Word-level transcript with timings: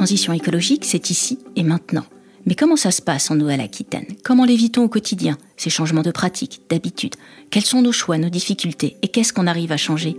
transition 0.00 0.32
écologique, 0.32 0.86
c'est 0.86 1.10
ici 1.10 1.38
et 1.56 1.62
maintenant. 1.62 2.06
Mais 2.46 2.54
comment 2.54 2.76
ça 2.76 2.90
se 2.90 3.02
passe 3.02 3.30
en 3.30 3.34
Nouvelle-Aquitaine? 3.34 4.06
Comment 4.24 4.46
l'évitons 4.46 4.84
au 4.84 4.88
quotidien, 4.88 5.36
ces 5.58 5.68
changements 5.68 6.00
de 6.00 6.10
pratiques, 6.10 6.62
d'habitudes? 6.70 7.16
Quels 7.50 7.66
sont 7.66 7.82
nos 7.82 7.92
choix, 7.92 8.16
nos 8.16 8.30
difficultés 8.30 8.96
Et 9.02 9.08
qu'est-ce 9.08 9.34
qu'on 9.34 9.46
arrive 9.46 9.72
à 9.72 9.76
changer? 9.76 10.16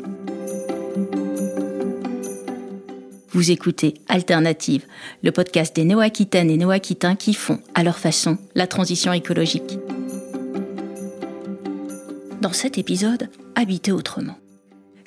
Vous 3.31 3.49
écoutez 3.49 3.95
Alternative, 4.07 4.85
le 5.23 5.31
podcast 5.31 5.75
des 5.75 5.83
Néo-Aquitaines 5.83 6.51
et 6.51 6.57
Néo-Aquitains 6.57 7.15
qui 7.15 7.33
font, 7.33 7.59
à 7.73 7.81
leur 7.81 7.97
façon, 7.97 8.37
la 8.53 8.67
transition 8.67 9.13
écologique. 9.13 9.79
Dans 12.39 12.53
cet 12.53 12.77
épisode, 12.77 13.31
habiter 13.55 13.91
autrement. 13.91 14.37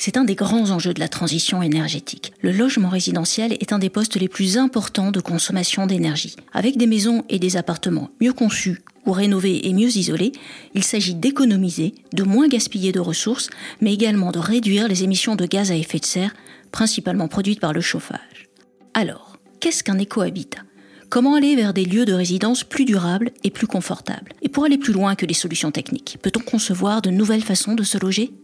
C'est 0.07 0.19
un 0.19 0.25
des 0.25 0.35
grands 0.35 0.71
enjeux 0.71 0.93
de 0.93 1.01
la 1.01 1.09
transition 1.09 1.63
énergétique. 1.63 2.35
Le 2.43 2.53
logement 2.53 2.91
résidentiel 2.91 3.55
est 3.55 3.73
un 3.73 3.79
des 3.79 3.89
postes 3.89 4.17
les 4.17 4.29
plus 4.29 4.59
importants 4.59 5.11
de 5.11 5.21
consommation 5.21 5.87
d'énergie. 5.87 6.37
Avec 6.53 6.77
des 6.77 6.87
maisons 6.87 7.25
et 7.31 7.39
des 7.39 7.57
appartements 7.57 8.11
mieux 8.21 8.35
conçus 8.35 8.83
ou 9.07 9.13
rénovés 9.13 9.67
et 9.67 9.73
mieux 9.73 9.97
isolés, 9.97 10.33
il 10.75 10.85
s'agit 10.85 11.15
d'économiser, 11.15 11.95
de 12.13 12.23
moins 12.23 12.49
gaspiller 12.49 12.93
de 12.93 13.01
ressources, 13.01 13.49
mais 13.81 13.95
également 13.95 14.31
de 14.31 14.39
réduire 14.39 14.89
les 14.89 15.05
émissions 15.05 15.37
de 15.37 15.47
gaz 15.47 15.71
à 15.71 15.75
effet 15.75 16.01
de 16.01 16.05
serre, 16.05 16.35
principalement 16.71 17.27
produites 17.27 17.61
par 17.61 17.73
le 17.73 17.81
chauffage. 17.81 18.51
Alors, 18.93 19.39
qu'est-ce 19.59 19.83
qu'un 19.83 19.99
écohabitat? 19.99 20.61
Comment 21.09 21.35
aller 21.35 21.57
vers 21.57 21.73
des 21.73 21.87
lieux 21.87 22.05
de 22.05 22.13
résidence 22.13 22.63
plus 22.63 22.85
durables 22.85 23.31
et 23.43 23.51
plus 23.51 23.67
confortables? 23.67 24.33
Et 24.43 24.51
pour 24.51 24.67
aller 24.67 24.77
plus 24.77 24.93
loin 24.93 25.15
que 25.15 25.25
les 25.25 25.33
solutions 25.33 25.71
techniques, 25.71 26.19
peut-on 26.21 26.41
concevoir 26.41 27.01
de 27.01 27.09
nouvelles 27.09 27.43
façons 27.43 27.75
de 27.75 27.85
se 27.85 27.97
loger? 27.97 28.35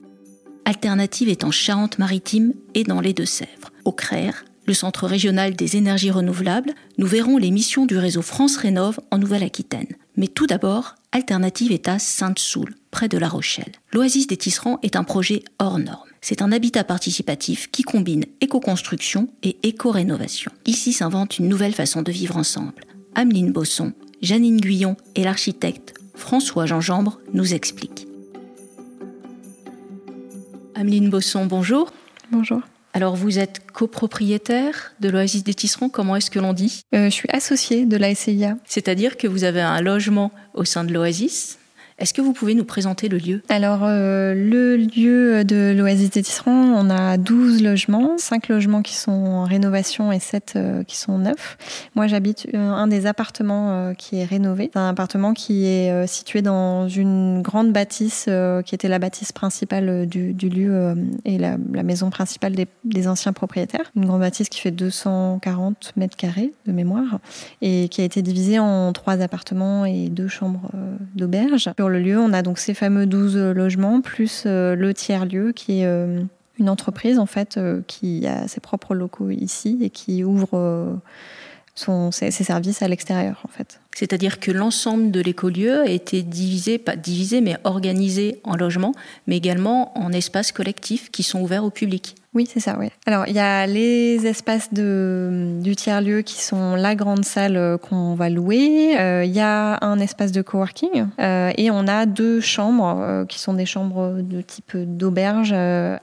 Alternative 0.64 1.28
est 1.28 1.44
en 1.44 1.50
Charente-Maritime 1.50 2.52
et 2.74 2.84
dans 2.84 3.00
les 3.00 3.12
Deux-Sèvres. 3.12 3.70
Au 3.84 3.92
CRER, 3.92 4.32
le 4.66 4.74
Centre 4.74 5.06
régional 5.06 5.54
des 5.54 5.76
énergies 5.76 6.10
renouvelables, 6.10 6.74
nous 6.98 7.06
verrons 7.06 7.38
les 7.38 7.50
missions 7.50 7.86
du 7.86 7.98
réseau 7.98 8.22
France 8.22 8.56
Rénov 8.56 9.00
en 9.10 9.18
Nouvelle-Aquitaine. 9.18 9.88
Mais 10.16 10.28
tout 10.28 10.46
d'abord, 10.46 10.94
Alternative 11.12 11.72
est 11.72 11.88
à 11.88 11.98
Sainte-Soule, 11.98 12.74
près 12.90 13.08
de 13.08 13.18
La 13.18 13.28
Rochelle. 13.28 13.72
L'Oasis 13.92 14.26
des 14.26 14.36
Tisserands 14.36 14.78
est 14.82 14.96
un 14.96 15.04
projet 15.04 15.42
hors 15.58 15.78
norme. 15.78 16.08
C'est 16.20 16.42
un 16.42 16.52
habitat 16.52 16.84
participatif 16.84 17.70
qui 17.70 17.82
combine 17.82 18.26
éco-construction 18.40 19.28
et 19.42 19.56
éco-rénovation. 19.62 20.52
Ici 20.66 20.92
s'invente 20.92 21.38
une 21.38 21.48
nouvelle 21.48 21.74
façon 21.74 22.02
de 22.02 22.12
vivre 22.12 22.36
ensemble. 22.36 22.84
Ameline 23.14 23.52
Bosson, 23.52 23.92
Janine 24.22 24.60
Guyon 24.60 24.96
et 25.14 25.24
l'architecte 25.24 25.94
François 26.14 26.66
Jean-Jambre 26.66 27.18
nous 27.32 27.54
expliquent. 27.54 28.06
Ameline 30.80 31.10
Bosson, 31.10 31.44
bonjour. 31.44 31.92
Bonjour. 32.32 32.62
Alors 32.94 33.14
vous 33.14 33.38
êtes 33.38 33.70
copropriétaire 33.70 34.94
de 35.00 35.10
l'Oasis 35.10 35.44
des 35.44 35.52
Tisserands, 35.52 35.90
comment 35.90 36.16
est-ce 36.16 36.30
que 36.30 36.38
l'on 36.38 36.54
dit? 36.54 36.80
Euh, 36.94 37.04
Je 37.04 37.10
suis 37.10 37.28
associée 37.30 37.84
de 37.84 37.98
la 37.98 38.14
SCIA. 38.14 38.56
C'est-à-dire 38.64 39.18
que 39.18 39.28
vous 39.28 39.44
avez 39.44 39.60
un 39.60 39.82
logement 39.82 40.32
au 40.54 40.64
sein 40.64 40.84
de 40.84 40.94
l'Oasis 40.94 41.58
est-ce 42.00 42.14
que 42.14 42.22
vous 42.22 42.32
pouvez 42.32 42.54
nous 42.54 42.64
présenter 42.64 43.10
le 43.10 43.18
lieu? 43.18 43.42
Alors, 43.50 43.80
euh, 43.84 44.32
le 44.34 44.76
lieu 44.76 45.44
de 45.44 45.74
l'Oasis 45.76 46.08
des 46.10 46.22
Tisserands, 46.22 46.50
on 46.50 46.88
a 46.88 47.18
12 47.18 47.62
logements, 47.62 48.16
5 48.16 48.48
logements 48.48 48.80
qui 48.80 48.94
sont 48.94 49.12
en 49.12 49.44
rénovation 49.44 50.10
et 50.10 50.18
7 50.18 50.54
euh, 50.56 50.82
qui 50.82 50.96
sont 50.96 51.18
neufs. 51.18 51.58
Moi, 51.94 52.06
j'habite 52.06 52.48
euh, 52.54 52.58
un 52.58 52.86
des 52.86 53.04
appartements 53.04 53.92
qui 53.98 54.16
est 54.16 54.24
rénové. 54.24 54.70
C'est 54.72 54.78
un 54.78 54.88
appartement 54.88 55.34
qui 55.34 55.66
est 55.66 56.06
situé 56.06 56.40
dans 56.40 56.88
une 56.88 57.42
grande 57.42 57.72
bâtisse 57.72 58.28
qui 58.64 58.74
était 58.74 58.88
la 58.88 58.98
bâtisse 58.98 59.32
principale 59.32 60.06
du, 60.06 60.32
lieu 60.32 60.94
et 61.24 61.36
la, 61.36 61.58
maison 61.58 62.08
principale 62.08 62.54
des, 62.84 63.08
anciens 63.08 63.32
propriétaires. 63.32 63.90
Une 63.94 64.06
grande 64.06 64.20
bâtisse 64.20 64.48
qui 64.48 64.60
fait 64.60 64.70
240 64.70 65.92
mètres 65.96 66.16
carrés 66.16 66.52
de 66.66 66.72
mémoire 66.72 67.18
et 67.60 67.88
qui 67.88 68.00
a 68.00 68.04
été 68.04 68.22
divisée 68.22 68.58
en 68.58 68.92
trois 68.92 69.20
appartements 69.20 69.84
et 69.84 70.08
deux 70.08 70.28
chambres 70.28 70.70
d'auberge 71.14 71.70
le 71.90 72.00
lieu, 72.00 72.18
on 72.18 72.32
a 72.32 72.42
donc 72.42 72.58
ces 72.58 72.74
fameux 72.74 73.06
12 73.06 73.36
logements, 73.36 74.00
plus 74.00 74.44
euh, 74.46 74.74
le 74.74 74.94
tiers-lieu 74.94 75.52
qui 75.52 75.80
est 75.80 75.86
euh, 75.86 76.22
une 76.58 76.68
entreprise 76.68 77.18
en 77.18 77.26
fait 77.26 77.56
euh, 77.56 77.82
qui 77.86 78.26
a 78.26 78.48
ses 78.48 78.60
propres 78.60 78.94
locaux 78.94 79.30
ici 79.30 79.78
et 79.82 79.90
qui 79.90 80.24
ouvre 80.24 81.00
son, 81.80 82.10
ses, 82.10 82.30
services 82.30 82.82
à 82.82 82.88
l'extérieur 82.88 83.40
en 83.44 83.48
fait. 83.48 83.80
C'est-à-dire 83.94 84.38
que 84.38 84.50
l'ensemble 84.50 85.10
de 85.10 85.20
l'écolieu 85.20 85.80
a 85.80 85.88
été 85.88 86.22
divisé, 86.22 86.78
pas 86.78 86.96
divisé, 86.96 87.40
mais 87.40 87.56
organisé 87.64 88.40
en 88.44 88.56
logements, 88.56 88.94
mais 89.26 89.36
également 89.36 89.96
en 89.98 90.12
espaces 90.12 90.52
collectifs 90.52 91.10
qui 91.10 91.22
sont 91.22 91.40
ouverts 91.40 91.64
au 91.64 91.70
public. 91.70 92.14
Oui, 92.32 92.48
c'est 92.48 92.60
ça, 92.60 92.76
oui. 92.78 92.86
Alors, 93.06 93.24
il 93.26 93.34
y 93.34 93.40
a 93.40 93.66
les 93.66 94.24
espaces 94.24 94.72
de, 94.72 95.58
du 95.60 95.74
tiers-lieu 95.74 96.22
qui 96.22 96.40
sont 96.40 96.76
la 96.76 96.94
grande 96.94 97.24
salle 97.24 97.56
euh, 97.56 97.76
qu'on 97.76 98.14
va 98.14 98.30
louer. 98.30 98.96
Euh, 99.00 99.24
il 99.24 99.32
y 99.32 99.40
a 99.40 99.84
un 99.84 99.98
espace 99.98 100.30
de 100.30 100.40
coworking 100.40 101.08
euh, 101.18 101.50
et 101.56 101.72
on 101.72 101.88
a 101.88 102.06
deux 102.06 102.40
chambres 102.40 103.24
qui 103.28 103.40
sont 103.40 103.54
des 103.54 103.66
chambres 103.66 104.20
de 104.20 104.40
type 104.42 104.76
d'auberge. 104.76 105.52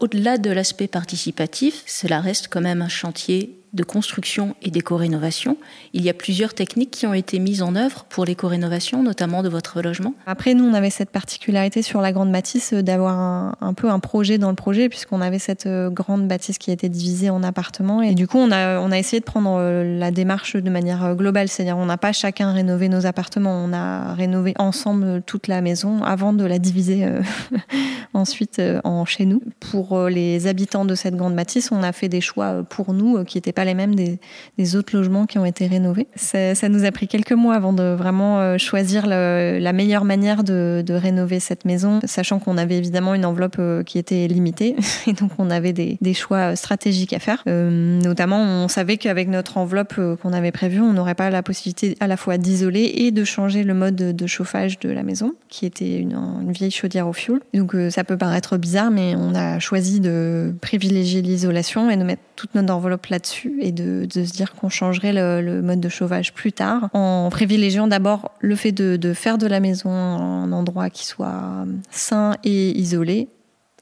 Au-delà 0.02 0.38
de 0.38 0.52
l'aspect 0.52 0.88
participatif, 0.88 1.84
cela 1.86 2.20
reste 2.20 2.50
quand 2.50 2.62
même 2.62 2.82
un 2.82 2.90
chantier 2.90 3.58
de 3.78 3.84
construction 3.84 4.56
et 4.62 4.72
d'éco-rénovation. 4.72 5.58
Il 5.94 6.04
y 6.04 6.10
a 6.10 6.14
plusieurs 6.14 6.54
techniques 6.54 6.92
qui 6.92 7.08
ont 7.08 7.14
été 7.14 7.40
mises 7.40 7.62
en 7.62 7.76
œuvre 7.76 8.06
pour 8.10 8.26
l'éco-rénovation, 8.26 9.04
notamment 9.04 9.44
de 9.44 9.50
votre 9.50 9.82
logement. 9.82 10.14
Après, 10.26 10.54
nous, 10.54 10.66
on 10.66 10.74
avait 10.74 10.90
cette 10.90 11.10
particularité 11.10 11.82
sur 11.82 12.02
la 12.02 12.12
Grande 12.12 12.32
Bâtisse 12.32 12.74
d'avoir 12.74 13.18
un, 13.62 13.74
peu 13.74 13.90
un 13.90 14.00
projet 14.00 14.38
dans 14.38 14.50
le 14.50 14.56
projet, 14.56 14.90
puisqu'on 14.90 15.22
avait 15.22 15.40
cette 15.40 15.68
grande 15.68 16.28
bâtisse 16.28 16.58
qui 16.58 16.72
été 16.72 16.90
divisée 16.90 17.30
en 17.30 17.44
appartements. 17.44 18.02
Et 18.02 18.14
du 18.14 18.28
coup, 18.28 18.38
on 18.38 18.52
a, 18.52 18.80
on 18.80 18.92
a 18.92 18.98
essayé 18.98 19.20
de 19.20 19.26
prendre 19.26 19.58
euh, 19.60 20.00
la 20.00 20.12
démarche 20.12 20.56
de 20.56 20.70
manière 20.70 21.04
euh, 21.04 21.14
globale. 21.16 21.48
C'est-à-dire, 21.48 21.78
on 21.78 21.86
n'a 21.86 21.98
pas 21.98 22.12
chacun 22.12 22.52
rénové 22.52 22.90
nos 22.90 23.06
appartements. 23.06 23.64
On 23.64 23.74
a 23.74 24.14
rénové 24.14 24.54
ensemble 24.58 25.22
toute 25.24 25.48
la 25.48 25.62
maison 25.62 26.04
avant 26.04 26.34
de 26.34 26.46
la 26.46 26.60
diviser 26.60 27.06
euh, 27.06 27.22
ensuite 28.14 28.62
en 28.84 29.06
chez 29.06 29.26
nous. 29.26 29.42
Pour 29.60 30.08
les 30.08 30.48
habitants 30.48 30.86
de 30.86 30.96
cette 30.96 31.16
grande 31.16 31.36
bâtisse, 31.36 31.72
on 31.72 31.84
a 31.84 31.92
fait 31.92 32.10
des 32.10 32.22
choix 32.22 32.64
pour 32.64 32.94
nous 32.94 33.24
qui 33.26 33.38
n'étaient 33.38 33.52
pas 33.52 33.66
les 33.68 33.76
mêmes 33.76 33.94
des, 33.96 34.76
autres 34.76 34.96
logements 34.96 35.26
qui 35.26 35.38
ont 35.38 35.46
été 35.46 35.68
rénovés. 35.68 36.08
Ça, 36.16 36.70
nous 36.70 36.84
a 36.84 36.92
pris 36.92 37.08
quelques 37.08 37.34
mois 37.34 37.56
avant 37.56 37.74
de 37.74 37.94
vraiment 37.94 38.58
choisir 38.58 39.06
le, 39.08 39.60
la 39.60 39.74
meilleure 39.74 40.04
manière 40.04 40.44
de, 40.44 40.84
rénover 40.90 41.40
cette 41.40 41.66
maison, 41.66 42.00
sachant 42.06 42.40
qu'on 42.40 42.58
avait 42.58 42.78
évidemment 42.78 43.14
une 43.14 43.26
enveloppe 43.26 43.62
qui 43.86 44.00
était 44.00 44.28
limitée. 44.28 44.76
Et 45.08 45.14
donc, 45.14 45.32
on 45.38 45.50
avait 45.50 45.74
des, 45.74 46.14
choix 46.14 46.56
stratégiques 46.56 47.14
à 47.14 47.20
faire. 47.20 47.44
Euh, 47.48 48.00
notamment, 48.02 48.42
on 48.42 48.68
savait 48.68 48.98
qu'avec 48.98 49.28
notre 49.28 49.58
enveloppe 49.58 49.96
euh, 50.00 50.16
qu'on 50.16 50.34
avait 50.34 50.52
prévue, 50.52 50.82
on 50.82 50.94
n'aurait 50.94 51.16
pas 51.16 51.30
la 51.30 51.44
possibilité 51.44 51.96
à 52.00 52.08
la 52.08 52.18
fois 52.18 52.38
d'isoler 52.38 52.92
et 52.96 53.12
de 53.12 53.24
changer 53.24 53.64
le 53.64 53.74
mode 53.74 53.96
de 53.96 54.28
chauffage 54.28 54.80
de 54.80 54.90
la 54.90 55.04
maison, 55.04 55.34
qui 55.50 55.66
était 55.66 55.98
une, 56.00 56.52
vieille 56.52 56.72
chaudière 56.72 57.08
au 57.08 57.14
fioul. 57.14 57.42
Donc 57.54 57.76
euh, 57.76 57.90
ça 57.90 58.04
peut 58.04 58.18
paraître 58.18 58.58
bizarre, 58.58 58.92
mais 58.92 59.16
on 59.16 59.36
a 59.36 59.60
choisi 59.60 60.00
de 60.00 60.54
privilégier 60.62 61.22
l'isolation 61.22 61.90
et 61.90 61.98
de 61.98 62.04
mettre 62.04 62.22
toute 62.36 62.56
notre 62.56 62.74
enveloppe 62.74 63.08
là-dessus 63.08 63.47
et 63.60 63.72
de, 63.72 64.08
se 64.10 64.32
dire 64.32 64.54
qu'on 64.56 64.70
changerait 64.70 65.14
le, 65.14 65.62
mode 65.62 65.80
de 65.80 65.90
chauffage 65.90 66.34
plus 66.34 66.52
tard, 66.52 66.90
en 66.94 67.30
privilégiant 67.30 67.88
d'abord 67.88 68.32
le 68.40 68.56
fait 68.56 68.72
de, 68.72 68.96
de 68.96 69.14
faire 69.14 69.38
de 69.38 69.48
la 69.48 69.60
maison 69.60 69.90
un 69.90 70.52
endroit 70.52 70.90
qui 70.90 71.06
soit 71.06 71.66
sain 71.92 72.36
et 72.44 72.78
isolé 72.78 73.30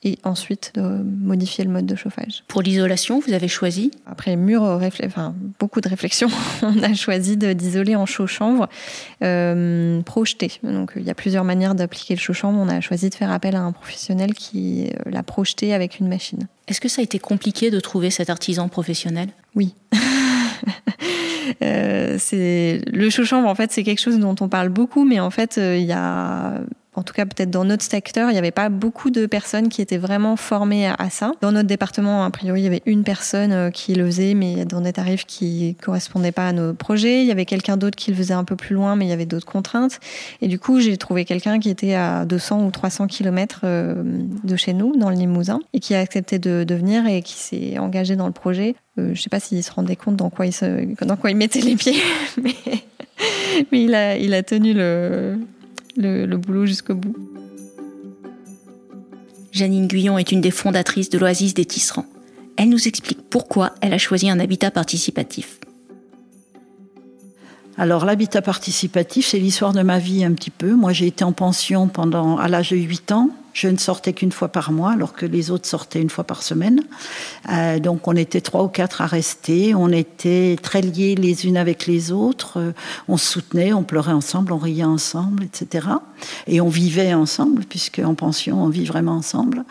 et 0.05 0.19
ensuite 0.23 0.71
de 0.75 0.81
modifier 0.81 1.66
le 1.66 1.71
mode 1.71 1.88
de 1.88 1.95
chauffage. 1.95 2.43
Pour 2.47 2.61
l'isolation, 2.61 3.19
vous 3.19 3.33
avez 3.33 3.47
choisi 3.47 3.91
Après 4.05 4.35
mûr, 4.35 4.61
enfin, 5.03 5.35
beaucoup 5.59 5.81
de 5.81 5.89
réflexions, 5.89 6.29
on 6.61 6.81
a 6.83 6.93
choisi 6.93 7.35
d'isoler 7.35 7.95
en 7.95 8.05
chaud-chanvre 8.05 8.69
euh, 9.23 10.01
projeté. 10.03 10.51
Donc 10.63 10.93
il 10.95 11.03
y 11.03 11.09
a 11.09 11.16
plusieurs 11.16 11.43
manières 11.43 11.75
d'appliquer 11.75 12.13
le 12.13 12.19
chaud-chanvre. 12.19 12.57
On 12.57 12.69
a 12.69 12.79
choisi 12.81 13.09
de 13.09 13.16
faire 13.16 13.31
appel 13.31 13.55
à 13.55 13.61
un 13.61 13.71
professionnel 13.71 14.33
qui 14.33 14.85
euh, 14.88 15.09
l'a 15.09 15.23
projeté 15.23 15.73
avec 15.73 15.99
une 15.99 16.07
machine. 16.07 16.47
Est-ce 16.67 16.79
que 16.79 16.87
ça 16.87 17.01
a 17.01 17.03
été 17.03 17.19
compliqué 17.19 17.72
de 17.72 17.79
trouver 17.79 18.11
cet 18.11 18.29
artisan 18.29 18.69
professionnel? 18.69 19.29
Oui. 19.55 19.73
euh, 21.61 22.16
c'est 22.19 22.81
le 22.91 23.09
chaud-chanvre 23.09 23.47
en 23.47 23.55
fait 23.55 23.72
c'est 23.72 23.84
quelque 23.84 24.01
chose 24.01 24.19
dont 24.19 24.35
on 24.40 24.49
parle 24.49 24.69
beaucoup 24.69 25.05
mais 25.05 25.19
en 25.19 25.29
fait 25.29 25.58
euh, 25.58 25.78
il 25.78 25.85
y 25.85 25.93
a 25.93 26.61
en 26.96 27.03
tout 27.03 27.14
cas 27.14 27.26
peut-être 27.26 27.50
dans 27.50 27.66
notre 27.66 27.84
secteur, 27.84 28.30
il 28.30 28.34
n'y 28.34 28.40
avait 28.40 28.52
pas 28.52 28.70
beaucoup 28.70 29.09
de 29.09 29.26
personnes 29.26 29.70
qui 29.70 29.82
étaient 29.82 29.97
vraiment 29.97 30.36
formées 30.36 30.88
à, 30.88 31.09
ça. 31.09 31.34
Dans 31.42 31.52
notre 31.52 31.68
département, 31.68 32.24
a 32.24 32.30
priori, 32.30 32.62
il 32.62 32.64
y 32.64 32.68
avait 32.68 32.82
une 32.86 33.03
personne 33.03 33.52
euh, 33.52 33.70
qui 33.70 33.94
le 33.96 34.06
faisait, 34.06 34.34
mais 34.34 34.66
dans 34.66 34.82
des 34.82 34.94
tarifs 34.94 35.26
qui 35.26 35.76
correspondaient 35.82 36.32
pas 36.32 36.47
à 36.47 36.53
nos 36.53 36.74
projets. 36.74 37.22
Il 37.22 37.28
y 37.28 37.32
avait 37.32 37.46
quelqu'un 37.46 37.78
d'autre 37.78 37.97
qui 37.97 38.12
le 38.12 38.18
faisait 38.18 38.34
un 38.34 38.44
peu 38.44 38.56
plus 38.56 38.76
loin, 38.76 38.96
mais 38.96 39.06
il 39.06 39.09
y 39.09 39.14
avait 39.14 39.26
d'autres 39.26 39.46
contraintes. 39.46 40.00
Et 40.42 40.47
du 40.47 40.58
coup, 40.58 40.80
j'ai 40.80 40.96
trouvé 40.97 41.26
quelqu'un 41.26 41.59
qui 41.59 41.70
était 41.70 41.96
à 41.96 42.26
200 42.26 42.66
ou 42.66 42.72
300 42.72 43.08
kilomètres 43.08 43.62
euh, 43.64 43.96
de 44.44 44.56
chez 44.56 44.74
nous, 44.74 44.96
dans 44.96 45.09
le 45.09 45.16
Limousin, 45.16 45.59
et 45.74 45.80
qui 45.80 45.96
a 45.96 46.00
accepté 46.00 46.40
de, 46.40 46.66
venir 46.76 47.08
et 47.08 47.22
qui 47.22 47.34
s'est 47.34 47.78
engagé 47.78 48.16
dans 48.16 48.28
le 48.28 48.34
projet. 48.34 48.76
Euh, 48.97 49.08
je 49.08 49.12
ne 49.12 49.16
sais 49.16 49.30
pas 49.30 49.40
s'il 49.40 49.64
se 49.64 49.72
rendait 49.72 49.96
compte 49.96 50.16
dans 50.16 50.30
quoi 50.30 50.46
il, 50.46 50.53
se, 50.53 50.66
mettait 51.34 51.62
les 51.62 51.76
pieds, 51.76 51.96
mais, 52.42 52.56
il 53.72 53.94
a 54.34 54.44
tenu 54.44 54.74
le, 54.74 55.38
le, 55.97 56.36
boulot 56.38 56.66
jusqu'au 56.66 56.96
bout. 56.96 57.16
Janine 59.52 59.88
Guyon 59.88 60.18
est 60.18 60.32
une 60.32 60.42
des 60.42 60.52
fondatrices 60.52 61.09
de 61.09 61.18
l'Oasis 61.18 61.53
des 61.53 61.66
Tisserands. 61.66 62.06
Elle 62.58 62.70
nous 62.70 62.88
explique 62.88 63.30
pourquoi 63.30 63.74
elle 63.82 63.94
a 63.94 63.97
choisi 63.97 64.30
un 64.30 64.40
habitat 64.40 64.72
participatif. 64.72 65.59
Alors 67.78 68.06
l'habitat 68.06 68.42
participatif, 68.42 69.28
c'est 69.28 69.40
l'histoire 69.40 69.74
de 69.74 69.82
ma 69.82 70.00
vie 70.00 70.24
un 70.24 70.34
petit 70.34 70.50
peu. 70.50 70.74
Moi, 70.74 70.94
j'ai 70.94 71.08
été 71.08 71.24
en 71.24 71.34
pension 71.34 71.88
pendant 71.88 72.38
à 72.38 72.47
l'âge 72.47 72.72
de 72.72 72.78
8 72.78 73.12
ans. 73.12 73.30
Je 73.55 73.69
ne 73.69 73.78
sortais 73.78 74.11
qu'une 74.11 74.34
fois 74.34 74.49
par 74.49 74.73
mois, 74.73 74.91
alors 74.91 75.13
que 75.13 75.25
les 75.25 75.49
autres 75.49 75.66
sortaient 75.66 76.02
une 76.02 76.09
fois 76.09 76.25
par 76.25 76.43
semaine. 76.43 76.81
Euh, 77.49 77.79
donc 77.79 78.05
on 78.05 78.13
était 78.17 78.41
trois 78.41 78.63
ou 78.63 78.67
quatre 78.67 78.99
à 78.99 79.05
rester. 79.05 79.73
On 79.73 79.93
était 79.93 80.57
très 80.61 80.81
liés 80.81 81.16
les 81.16 81.46
unes 81.46 81.55
avec 81.55 81.87
les 81.87 82.11
autres. 82.11 82.59
Euh, 82.59 82.72
on 83.07 83.16
se 83.16 83.25
soutenait, 83.25 83.72
on 83.72 83.84
pleurait 83.84 84.11
ensemble, 84.11 84.52
on 84.52 84.57
riait 84.57 84.84
ensemble, 84.84 85.46
etc. 85.46 85.87
Et 86.47 86.59
on 86.59 86.67
vivait 86.67 87.13
ensemble, 87.13 87.63
puisque 87.63 87.99
en 87.99 88.13
pension, 88.13 88.61
on 88.61 88.67
vit 88.67 88.84
vraiment 88.84 89.13
ensemble. 89.13 89.63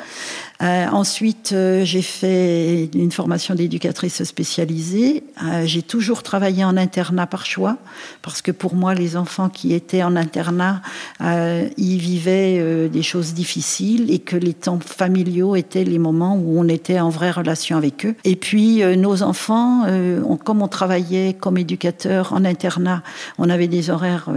Euh, 0.63 0.87
ensuite, 0.87 1.55
j'ai 1.83 2.01
fait 2.01 2.89
une 2.95 3.13
formation 3.13 3.55
d'éducatrice 3.55 4.25
spécialisée. 4.25 5.25
J'ai 5.65 5.83
toujours 5.83 6.23
travaillé 6.23 6.65
en 6.65 6.79
internat 6.79 7.27
par 7.27 7.45
choix, 7.45 7.77
parce 8.23 8.41
que 8.41 8.51
pour 8.51 8.75
moi, 8.75 8.95
les 8.95 9.17
enfants 9.17 9.51
qui 9.51 9.75
étaient 9.75 10.03
en 10.03 10.17
internat, 10.17 10.81
ils 11.21 11.99
vivaient 11.99 12.89
des 12.89 13.03
choses 13.03 13.35
difficiles 13.35 13.74
et 13.81 14.19
que 14.19 14.37
les 14.37 14.55
temps 14.55 14.79
familiaux 14.81 15.57
étaient 15.57 15.85
les 15.85 15.99
moments 15.99 16.37
où 16.37 16.59
on 16.59 16.69
était 16.69 17.01
en 17.01 17.09
vraie 17.09 17.31
relation 17.31 17.77
avec 17.77 18.07
eux. 18.07 18.15
Et 18.25 18.37
puis, 18.37 18.83
nos 18.97 19.23
enfants, 19.23 19.87
comme 20.45 20.63
on 20.63 20.69
travaillait 20.69 21.35
comme 21.39 21.59
éducateur 21.59 22.33
en 22.33 22.45
internat, 22.45 23.03
on 23.39 23.51
avait 23.51 23.69
des 23.69 23.91
horaires 23.91 24.29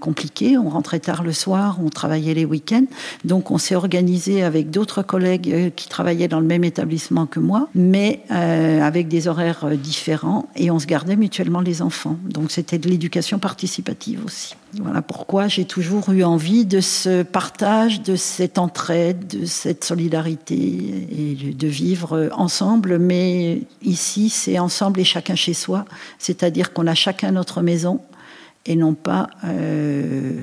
compliqués. 0.00 0.56
On 0.58 0.68
rentrait 0.68 1.00
tard 1.00 1.22
le 1.22 1.32
soir, 1.32 1.78
on 1.84 1.88
travaillait 1.88 2.34
les 2.34 2.44
week-ends. 2.44 2.86
Donc, 3.24 3.50
on 3.50 3.58
s'est 3.58 3.74
organisé 3.74 4.42
avec 4.42 4.70
d'autres 4.70 5.02
collègues 5.02 5.52
euh, 5.52 5.70
qui 5.70 5.88
travaillaient 5.88 6.28
dans 6.28 6.40
le 6.40 6.46
même 6.46 6.64
établissement 6.64 7.26
que 7.26 7.40
moi, 7.40 7.68
mais 7.74 8.20
euh, 8.30 8.80
avec 8.82 9.08
des 9.08 9.28
horaires 9.28 9.64
euh, 9.64 9.76
différents, 9.76 10.48
et 10.56 10.70
on 10.70 10.78
se 10.78 10.86
gardait 10.86 11.16
mutuellement 11.16 11.60
les 11.60 11.82
enfants. 11.82 12.16
Donc 12.24 12.50
c'était 12.50 12.78
de 12.78 12.88
l'éducation 12.88 13.38
participative 13.38 14.24
aussi. 14.24 14.54
Voilà 14.74 15.00
pourquoi 15.00 15.48
j'ai 15.48 15.64
toujours 15.64 16.10
eu 16.10 16.22
envie 16.22 16.66
de 16.66 16.80
ce 16.80 17.22
partage, 17.22 18.02
de 18.02 18.16
cette 18.16 18.58
entraide, 18.58 19.26
de 19.26 19.46
cette 19.46 19.84
solidarité 19.84 20.54
et 20.54 21.54
de 21.54 21.66
vivre 21.66 22.30
ensemble. 22.34 22.98
Mais 22.98 23.62
ici, 23.82 24.28
c'est 24.28 24.58
ensemble 24.58 25.00
et 25.00 25.04
chacun 25.04 25.34
chez 25.34 25.54
soi, 25.54 25.84
c'est-à-dire 26.18 26.72
qu'on 26.72 26.86
a 26.86 26.94
chacun 26.94 27.30
notre 27.30 27.62
maison 27.62 28.00
et 28.66 28.76
non 28.76 28.94
pas 28.94 29.30
euh, 29.44 30.40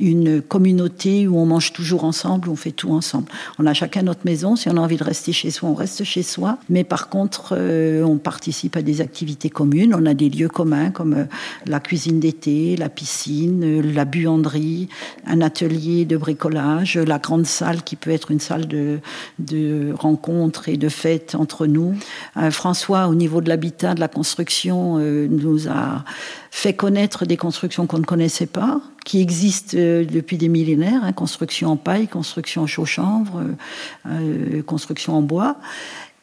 une 0.00 0.40
communauté 0.40 1.26
où 1.26 1.38
on 1.38 1.46
mange 1.46 1.72
toujours 1.72 2.04
ensemble, 2.04 2.48
où 2.48 2.52
on 2.52 2.56
fait 2.56 2.70
tout 2.70 2.92
ensemble. 2.92 3.26
On 3.58 3.66
a 3.66 3.74
chacun 3.74 4.02
notre 4.02 4.24
maison. 4.24 4.54
Si 4.54 4.68
on 4.68 4.76
a 4.76 4.80
envie 4.80 4.96
de 4.96 5.04
rester 5.04 5.32
chez 5.32 5.50
soi, 5.50 5.68
on 5.68 5.74
reste 5.74 6.04
chez 6.04 6.22
soi. 6.22 6.58
Mais 6.68 6.84
par 6.84 7.08
contre, 7.08 7.56
euh, 7.58 8.02
on 8.04 8.16
participe 8.16 8.76
à 8.76 8.82
des 8.82 9.00
activités 9.00 9.50
communes. 9.50 9.94
On 9.94 10.06
a 10.06 10.14
des 10.14 10.30
lieux 10.30 10.48
communs 10.48 10.90
comme 10.90 11.14
euh, 11.14 11.24
la 11.66 11.80
cuisine 11.80 12.20
d'été, 12.20 12.76
la 12.76 12.88
piscine, 12.88 13.80
la 13.92 14.04
buanderie, 14.04 14.88
un 15.26 15.40
atelier 15.40 16.04
de 16.04 16.16
bricolage, 16.16 16.96
la 16.96 17.18
grande 17.18 17.46
salle 17.46 17.82
qui 17.82 17.96
peut 17.96 18.10
être 18.10 18.30
une 18.30 18.40
salle 18.40 18.68
de, 18.68 19.00
de 19.40 19.92
rencontre 19.98 20.68
et 20.68 20.76
de 20.76 20.88
fête 20.88 21.34
entre 21.34 21.66
nous. 21.66 21.94
François, 22.50 23.08
au 23.08 23.14
niveau 23.14 23.40
de 23.40 23.48
l'habitat, 23.48 23.94
de 23.94 24.00
la 24.00 24.08
construction, 24.08 24.98
nous 24.98 25.68
a 25.68 26.04
fait 26.50 26.72
connaître 26.72 27.26
des 27.26 27.36
constructions 27.36 27.47
qu'on 27.86 27.98
ne 27.98 28.04
connaissait 28.04 28.46
pas, 28.46 28.80
qui 29.04 29.20
existent 29.20 29.76
euh, 29.76 30.04
depuis 30.04 30.36
des 30.36 30.48
millénaires, 30.48 31.02
hein, 31.02 31.12
construction 31.12 31.70
en 31.70 31.76
paille, 31.76 32.08
construction 32.08 32.62
en 32.62 32.66
chaux-chanvre, 32.66 33.38
euh, 33.38 34.10
euh, 34.10 34.62
construction 34.62 35.16
en 35.16 35.22
bois, 35.22 35.56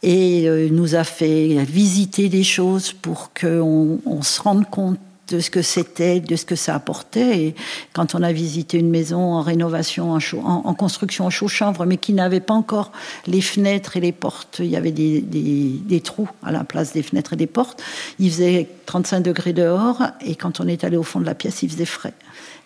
et 0.04 0.48
nous 0.70 0.94
a 0.94 1.04
fait 1.04 1.64
visiter 1.64 2.30
des 2.30 2.44
choses 2.44 2.94
pour 2.94 3.32
qu'on 3.34 4.00
on 4.06 4.22
se 4.22 4.40
rende 4.40 4.70
compte 4.70 5.00
de 5.28 5.40
ce 5.40 5.50
que 5.50 5.62
c'était, 5.62 6.20
de 6.20 6.36
ce 6.36 6.46
que 6.46 6.56
ça 6.56 6.76
apportait. 6.76 7.40
Et 7.40 7.56
quand 7.94 8.16
on 8.16 8.22
a 8.22 8.32
visité 8.32 8.78
une 8.78 8.90
maison 8.90 9.20
en 9.20 9.42
rénovation, 9.42 10.14
en, 10.14 10.74
construction 10.74 11.26
en 11.26 11.30
chaud-chanvre, 11.30 11.86
mais 11.86 11.98
qui 11.98 12.14
n'avait 12.14 12.40
pas 12.40 12.54
encore 12.54 12.92
les 13.26 13.42
fenêtres 13.42 13.98
et 13.98 14.02
les 14.02 14.12
portes, 14.12 14.58
il 14.60 14.68
y 14.68 14.76
avait 14.76 14.92
des, 14.92 16.02
trous 16.04 16.30
à 16.44 16.52
la 16.52 16.64
place 16.64 16.94
des 16.94 17.02
fenêtres 17.02 17.34
et 17.34 17.38
des 17.38 17.48
portes. 17.48 17.82
Il 18.20 18.30
faisait 18.30 18.68
35 18.86 19.22
degrés 19.22 19.54
dehors, 19.54 20.04
et 20.22 20.36
quand 20.36 20.60
on 20.60 20.68
est 20.68 20.84
allé 20.84 20.98
au 20.98 21.04
fond 21.04 21.20
de 21.20 21.26
la 21.26 21.36
pièce, 21.36 21.64
il 21.64 21.70
faisait 21.70 21.86
frais. 21.86 22.14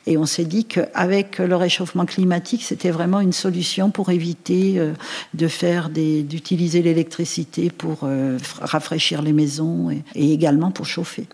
Et 0.08 0.18
on 0.18 0.26
s'est 0.26 0.46
dit 0.46 0.66
qu'avec 0.66 1.38
le 1.38 1.56
réchauffement 1.56 2.06
climatique, 2.06 2.64
c'était 2.64 2.90
vraiment 2.90 3.20
une 3.20 3.34
solution 3.34 3.92
pour 3.92 4.10
éviter 4.10 4.80
euh, 4.80 4.94
de 5.34 5.48
faire 5.48 5.90
d'utiliser 5.90 6.82
l'électricité 6.82 7.70
pour 7.70 8.00
euh, 8.04 8.38
rafraîchir 8.60 9.22
les 9.22 9.34
maisons 9.34 9.90
et 10.16 10.34
également 10.34 10.72
pour 10.72 10.86
chauffer. 10.86 11.28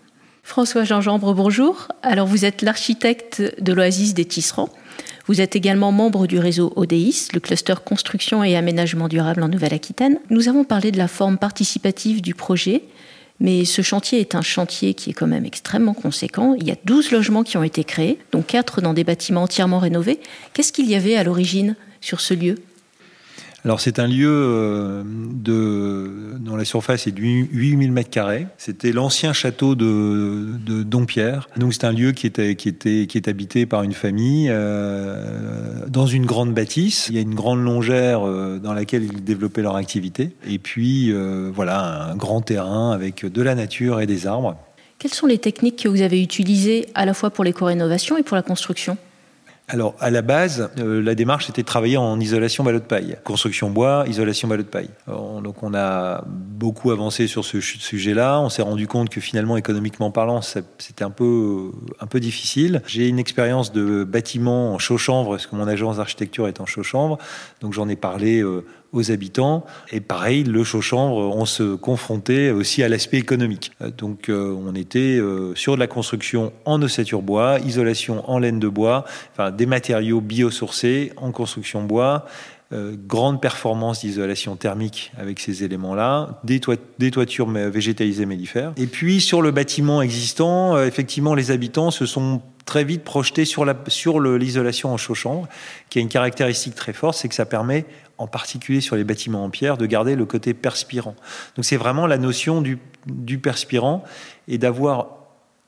François 0.46 0.84
Gingembre, 0.84 1.34
bonjour. 1.34 1.88
Alors 2.02 2.28
vous 2.28 2.44
êtes 2.44 2.62
l'architecte 2.62 3.42
de 3.60 3.72
l'Oasis 3.72 4.14
des 4.14 4.24
Tisserands. 4.24 4.68
Vous 5.26 5.40
êtes 5.40 5.56
également 5.56 5.90
membre 5.90 6.28
du 6.28 6.38
réseau 6.38 6.72
ODEIS, 6.76 7.30
le 7.34 7.40
cluster 7.40 7.74
construction 7.84 8.44
et 8.44 8.56
aménagement 8.56 9.08
durable 9.08 9.42
en 9.42 9.48
Nouvelle-Aquitaine. 9.48 10.20
Nous 10.30 10.48
avons 10.48 10.62
parlé 10.62 10.92
de 10.92 10.98
la 10.98 11.08
forme 11.08 11.36
participative 11.36 12.22
du 12.22 12.36
projet, 12.36 12.84
mais 13.40 13.64
ce 13.64 13.82
chantier 13.82 14.20
est 14.20 14.36
un 14.36 14.40
chantier 14.40 14.94
qui 14.94 15.10
est 15.10 15.14
quand 15.14 15.26
même 15.26 15.44
extrêmement 15.44 15.94
conséquent. 15.94 16.54
Il 16.54 16.64
y 16.64 16.70
a 16.70 16.76
12 16.84 17.10
logements 17.10 17.42
qui 17.42 17.56
ont 17.56 17.64
été 17.64 17.82
créés, 17.82 18.20
dont 18.30 18.42
4 18.42 18.80
dans 18.80 18.94
des 18.94 19.04
bâtiments 19.04 19.42
entièrement 19.42 19.80
rénovés. 19.80 20.20
Qu'est-ce 20.54 20.72
qu'il 20.72 20.88
y 20.88 20.94
avait 20.94 21.16
à 21.16 21.24
l'origine 21.24 21.74
sur 22.00 22.20
ce 22.20 22.34
lieu? 22.34 22.54
Alors 23.66 23.80
c'est 23.80 23.98
un 23.98 24.06
lieu 24.06 24.30
euh, 24.30 25.02
de, 25.04 26.38
dont 26.38 26.54
la 26.54 26.64
surface 26.64 27.08
est 27.08 27.10
de 27.10 27.20
8000 27.20 27.90
mètres 27.90 28.10
carrés. 28.10 28.46
C'était 28.58 28.92
l'ancien 28.92 29.32
château 29.32 29.74
de, 29.74 30.84
Dompierre. 30.84 31.48
Donc 31.56 31.74
c'est 31.74 31.82
un 31.82 31.90
lieu 31.90 32.12
qui, 32.12 32.28
était, 32.28 32.54
qui, 32.54 32.72
qui 32.72 33.18
est 33.18 33.26
habité 33.26 33.66
par 33.66 33.82
une 33.82 33.92
famille 33.92 34.46
euh, 34.50 35.84
dans 35.88 36.06
une 36.06 36.26
grande 36.26 36.54
bâtisse. 36.54 37.08
Il 37.08 37.16
y 37.16 37.18
a 37.18 37.22
une 37.22 37.34
grande 37.34 37.60
longère 37.64 38.24
euh, 38.24 38.60
dans 38.62 38.72
laquelle 38.72 39.02
ils 39.02 39.24
développaient 39.24 39.62
leur 39.62 39.74
activité. 39.74 40.30
Et 40.48 40.60
puis 40.60 41.12
voilà, 41.52 42.10
un 42.12 42.14
grand 42.14 42.42
terrain 42.42 42.92
avec 42.92 43.26
de 43.26 43.42
la 43.42 43.56
nature 43.56 44.00
et 44.00 44.06
des 44.06 44.28
arbres. 44.28 44.56
Quelles 45.00 45.12
sont 45.12 45.26
les 45.26 45.38
techniques 45.38 45.82
que 45.82 45.88
vous 45.88 46.02
avez 46.02 46.22
utilisées 46.22 46.86
à 46.94 47.04
la 47.04 47.14
fois 47.14 47.30
pour 47.30 47.42
l'éco-rénovation 47.42 48.16
et 48.16 48.22
pour 48.22 48.36
la 48.36 48.42
construction? 48.42 48.96
Alors, 49.68 49.96
à 49.98 50.10
la 50.10 50.22
base, 50.22 50.70
euh, 50.78 51.02
la 51.02 51.16
démarche 51.16 51.50
était 51.50 51.62
de 51.62 51.66
travailler 51.66 51.96
en 51.96 52.20
isolation 52.20 52.62
ballot 52.62 52.78
de 52.78 52.84
paille. 52.84 53.16
Construction 53.24 53.68
bois, 53.68 54.04
isolation 54.06 54.46
ballot 54.46 54.62
de 54.62 54.68
paille. 54.68 54.90
donc, 55.08 55.60
on 55.64 55.74
a 55.74 56.22
beaucoup 56.26 56.92
avancé 56.92 57.26
sur 57.26 57.44
ce 57.44 57.60
sujet-là. 57.60 58.40
On 58.40 58.48
s'est 58.48 58.62
rendu 58.62 58.86
compte 58.86 59.08
que 59.08 59.20
finalement, 59.20 59.56
économiquement 59.56 60.12
parlant, 60.12 60.40
c'était 60.40 61.02
un 61.02 61.10
peu, 61.10 61.72
un 61.98 62.06
peu 62.06 62.20
difficile. 62.20 62.80
J'ai 62.86 63.08
une 63.08 63.18
expérience 63.18 63.72
de 63.72 64.04
bâtiment 64.04 64.72
en 64.72 64.78
chaux-chanvre, 64.78 65.30
parce 65.30 65.48
que 65.48 65.56
mon 65.56 65.66
agence 65.66 65.96
d'architecture 65.96 66.46
est 66.46 66.60
en 66.60 66.66
chaux-chanvre. 66.66 67.18
Donc, 67.60 67.72
j'en 67.72 67.88
ai 67.88 67.96
parlé 67.96 68.40
euh, 68.42 68.64
aux 68.92 69.10
habitants. 69.10 69.64
Et 69.92 70.00
pareil, 70.00 70.44
le 70.44 70.64
chaud-chambre, 70.64 71.16
on 71.16 71.44
se 71.44 71.74
confrontait 71.74 72.50
aussi 72.50 72.82
à 72.82 72.88
l'aspect 72.88 73.18
économique. 73.18 73.72
Euh, 73.82 73.90
donc 73.90 74.28
euh, 74.28 74.56
on 74.56 74.74
était 74.74 75.18
euh, 75.18 75.54
sur 75.54 75.74
de 75.74 75.80
la 75.80 75.86
construction 75.86 76.52
en 76.64 76.80
ossature 76.82 77.22
bois, 77.22 77.58
isolation 77.60 78.28
en 78.30 78.38
laine 78.38 78.58
de 78.58 78.68
bois, 78.68 79.04
enfin 79.32 79.50
des 79.50 79.66
matériaux 79.66 80.20
biosourcés 80.20 81.12
en 81.16 81.30
construction 81.32 81.82
bois. 81.82 82.26
grande 83.06 83.40
performance 83.40 84.00
d'isolation 84.00 84.56
thermique 84.56 85.12
avec 85.16 85.38
ces 85.38 85.62
éléments-là, 85.62 86.40
des, 86.42 86.60
des, 86.98 87.12
toitures 87.12 87.48
végétalisées 87.48 88.26
mellifères. 88.26 88.72
Et 88.76 88.88
puis 88.88 89.20
sur 89.20 89.40
le 89.40 89.52
bâtiment 89.52 90.02
existant, 90.02 90.76
effectivement, 90.82 91.36
les 91.36 91.52
habitants 91.52 91.92
se 91.92 92.06
sont 92.06 92.42
très 92.66 92.82
vite 92.82 93.04
projetés 93.04 93.44
sur 93.44 93.64
l'isolation 93.64 94.88
sur 94.88 94.94
en 94.94 94.96
chaud-chambre, 94.96 95.48
qui 95.88 96.00
a 96.00 96.02
une 96.02 96.08
caractéristique 96.08 96.74
très 96.74 96.92
forte, 96.92 97.16
c'est 97.16 97.28
que 97.28 97.34
ça 97.34 97.46
permet 97.46 97.86
en 98.18 98.26
particulier 98.26 98.80
sur 98.80 98.96
les 98.96 99.04
bâtiments 99.04 99.44
en 99.44 99.50
pierre, 99.50 99.76
de 99.76 99.86
garder 99.86 100.16
le 100.16 100.24
côté 100.24 100.54
perspirant. 100.54 101.14
Donc 101.56 101.64
c'est 101.64 101.76
vraiment 101.76 102.06
la 102.06 102.18
notion 102.18 102.62
du, 102.62 102.78
perspirant 103.38 104.04
et 104.48 104.58
d'avoir 104.58 105.08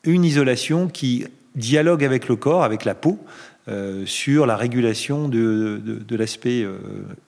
une 0.05 0.25
isolation 0.25 0.89
qui 0.89 1.27
dialogue 1.55 2.05
avec 2.05 2.29
le 2.29 2.37
corps, 2.37 2.65
avec 2.65 2.85
la 2.85 2.95
peau, 2.95 3.19
euh, 3.69 4.07
sur 4.07 4.47
la 4.47 4.57
régulation 4.57 5.29
de, 5.29 5.81
l'aspect 6.11 6.63
euh, 6.63 6.79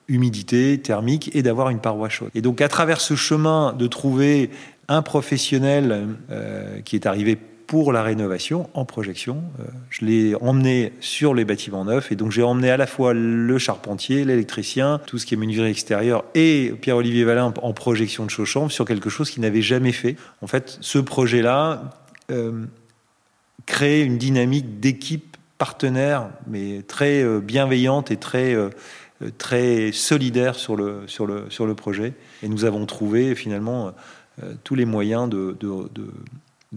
humidité 0.08 0.80
thermique 0.80 1.30
et 1.34 1.42
d'avoir 1.42 1.68
une 1.68 1.80
paroi 1.80 2.08
chaude. 2.08 2.30
Et 2.34 2.40
donc 2.40 2.60
à 2.60 2.68
travers 2.68 3.00
ce 3.00 3.14
chemin 3.14 3.74
de 3.74 3.86
trouver 3.86 4.50
un 4.88 5.02
professionnel 5.02 6.08
euh, 6.30 6.80
qui 6.80 6.96
est 6.96 7.06
arrivé 7.06 7.38
pour 7.70 7.92
la 7.92 8.02
rénovation 8.02 8.68
en 8.74 8.84
projection. 8.84 9.44
Euh, 9.60 9.62
je 9.90 10.04
l'ai 10.04 10.34
emmené 10.40 10.92
sur 10.98 11.34
les 11.34 11.44
bâtiments 11.44 11.84
neufs 11.84 12.10
et 12.10 12.16
donc 12.16 12.32
j'ai 12.32 12.42
emmené 12.42 12.68
à 12.68 12.76
la 12.76 12.88
fois 12.88 13.14
le 13.14 13.58
charpentier, 13.58 14.24
l'électricien, 14.24 15.00
tout 15.06 15.18
ce 15.18 15.24
qui 15.24 15.34
est 15.34 15.36
menuiserie 15.36 15.70
extérieure 15.70 16.24
et 16.34 16.74
Pierre-Olivier 16.80 17.22
Valin 17.22 17.54
en 17.62 17.72
projection 17.72 18.24
de 18.24 18.30
chaud-chambre 18.30 18.72
sur 18.72 18.84
quelque 18.84 19.08
chose 19.08 19.30
qu'il 19.30 19.42
n'avait 19.42 19.62
jamais 19.62 19.92
fait. 19.92 20.16
En 20.42 20.48
fait, 20.48 20.78
ce 20.80 20.98
projet-là 20.98 21.92
euh, 22.32 22.64
crée 23.66 24.02
une 24.02 24.18
dynamique 24.18 24.80
d'équipe 24.80 25.36
partenaire, 25.56 26.28
mais 26.48 26.82
très 26.82 27.22
euh, 27.22 27.38
bienveillante 27.38 28.10
et 28.10 28.16
très 28.16 28.56
très 29.38 29.92
solidaire 29.92 30.56
sur 30.56 30.74
le, 30.74 31.02
sur, 31.06 31.24
le, 31.24 31.44
sur 31.50 31.66
le 31.66 31.76
projet. 31.76 32.14
Et 32.42 32.48
nous 32.48 32.64
avons 32.64 32.84
trouvé 32.84 33.36
finalement 33.36 33.92
tous 34.64 34.74
les 34.74 34.86
moyens 34.86 35.28
de 35.28 35.54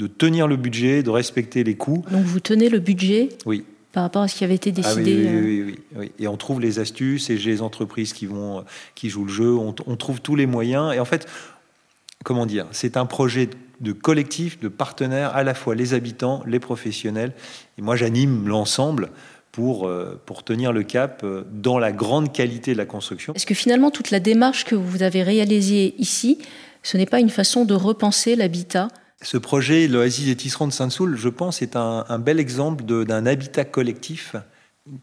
tenir 0.08 0.48
le 0.48 0.56
budget, 0.56 1.04
de 1.04 1.10
respecter 1.10 1.64
les 1.64 1.76
coûts. 1.76 2.04
Donc 2.12 2.24
vous 2.26 2.40
tenez 2.40 2.70
le 2.70 2.80
budget 2.80 3.30
Oui. 3.46 3.64
par 3.92 4.04
rapport 4.04 4.22
à 4.24 4.28
ce 4.28 4.36
qui 4.36 4.44
avait 4.44 4.56
été 4.56 4.74
Ah 4.84 4.94
oui, 4.96 5.04
décidé. 5.04 5.16
oui, 5.16 5.28
euh, 5.28 5.42
oui, 5.44 5.64
oui, 5.66 5.80
oui. 5.98 6.12
Et 6.20 6.28
on 6.28 6.38
trouve 6.38 6.60
les 6.60 6.80
astuces 6.80 7.30
et 7.30 7.38
j'ai 7.38 7.52
les 7.52 7.62
entreprises 7.62 8.14
qui 8.14 8.26
vont, 8.26 8.64
qui 8.96 9.10
jouent 9.10 9.26
le 9.26 9.32
jeu. 9.32 9.54
On, 9.54 9.76
on 9.86 9.96
trouve 9.96 10.22
tous 10.22 10.36
les 10.36 10.46
moyens. 10.48 10.94
Et 10.96 11.00
en 11.00 11.06
fait, 11.06 11.28
comment 12.24 12.46
dire, 12.46 12.66
c'est 12.72 12.98
un 12.98 13.06
projet 13.06 13.50
de 13.82 13.92
collectif, 13.92 14.60
de 14.60 14.68
partenaires, 14.70 15.36
à 15.36 15.44
la 15.44 15.54
fois 15.54 15.76
les 15.76 15.94
habitants, 15.94 16.42
les 16.48 16.60
professionnels. 16.60 17.34
Et 17.78 17.82
moi, 17.82 17.96
j'anime 17.96 18.48
l'ensemble 18.48 19.10
pour, 19.52 19.88
euh, 19.88 20.20
pour 20.26 20.44
tenir 20.44 20.72
le 20.74 20.84
cap 20.84 21.22
euh, 21.24 21.44
dans 21.52 21.78
la 21.80 21.92
grande 21.92 22.32
qualité 22.34 22.72
de 22.74 22.78
la 22.78 22.86
construction. 22.86 23.34
Est-ce 23.36 23.46
que 23.46 23.54
finalement 23.54 23.92
toute 23.92 24.10
la 24.10 24.20
démarche 24.20 24.64
que 24.66 24.74
vous 24.76 25.04
avez 25.04 25.22
réalisée 25.22 25.94
ici, 26.00 26.40
ce 26.82 26.98
n'est 26.98 27.06
pas 27.06 27.20
une 27.20 27.30
façon 27.30 27.64
de 27.66 27.74
repenser 27.76 28.36
l'habitat? 28.36 28.88
Ce 29.24 29.38
projet, 29.38 29.88
l'Oasis 29.88 30.26
des 30.26 30.36
tisserands 30.36 30.68
de 30.68 30.74
Sainte-Soule, 30.74 31.16
je 31.16 31.30
pense, 31.30 31.62
est 31.62 31.78
un, 31.78 32.20
bel 32.20 32.42
exemple 32.42 32.84
d'un 32.84 33.26
habitat 33.26 33.64
collectif 33.64 34.36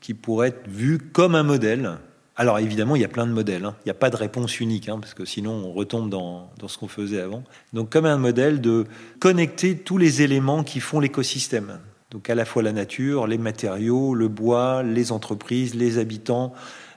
qui 0.01 0.13
pourrait 0.13 0.49
être 0.49 0.69
vu 0.69 0.99
comme 0.99 1.35
un 1.35 1.43
modèle. 1.43 1.93
Alors 2.37 2.59
évidemment, 2.59 2.97
il 2.97 3.03
y 3.03 3.05
a 3.05 3.09
plein 3.09 3.27
de 3.27 3.33
modèles. 3.33 3.65
hein. 3.65 3.75
Il 3.81 3.89
n'y 3.89 3.93
a 3.93 3.95
pas 3.95 4.11
de 4.11 4.17
réponse 4.17 4.61
unique, 4.61 4.91
hein, 4.91 4.99
parce 5.01 5.15
que 5.15 5.25
sinon 5.25 5.53
on 5.53 5.73
retombe 5.73 6.11
dans, 6.11 6.51
dans 6.59 6.69
ce 6.69 6.77
qu'on 6.77 6.87
faisait 6.87 7.21
avant. 7.21 7.45
Donc 7.73 7.91
comme 7.91 8.05
un 8.05 8.19
modèle 8.19 8.61
de 8.61 8.85
connecter 9.21 9.79
tous 9.79 9.97
les 9.97 10.21
éléments 10.21 10.65
qui 10.65 10.81
font 10.81 11.01
l'écosystème. 11.01 11.79
Donc 12.11 12.29
à 12.29 12.35
la 12.35 12.45
fois 12.45 12.63
la 12.63 12.73
nature, 12.73 13.27
les 13.27 13.39
matériaux, 13.39 14.15
le 14.15 14.29
bois, 14.29 14.83
les 14.83 15.13
entreprises, 15.13 15.75
les 15.75 15.97
habitants, 15.97 16.53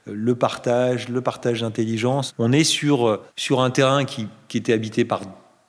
le 0.06 0.36
partage, 0.36 1.08
le 1.08 1.22
partage 1.22 1.62
d'intelligence. 1.62 2.36
On 2.38 2.51
est 2.51 2.65
sur, 2.65 3.22
sur 3.38 3.62
un 3.62 3.70
terrain 3.70 4.03
qui, 4.03 4.27
qui 4.50 4.58
était 4.58 4.74
habité 4.74 5.06
par 5.06 5.22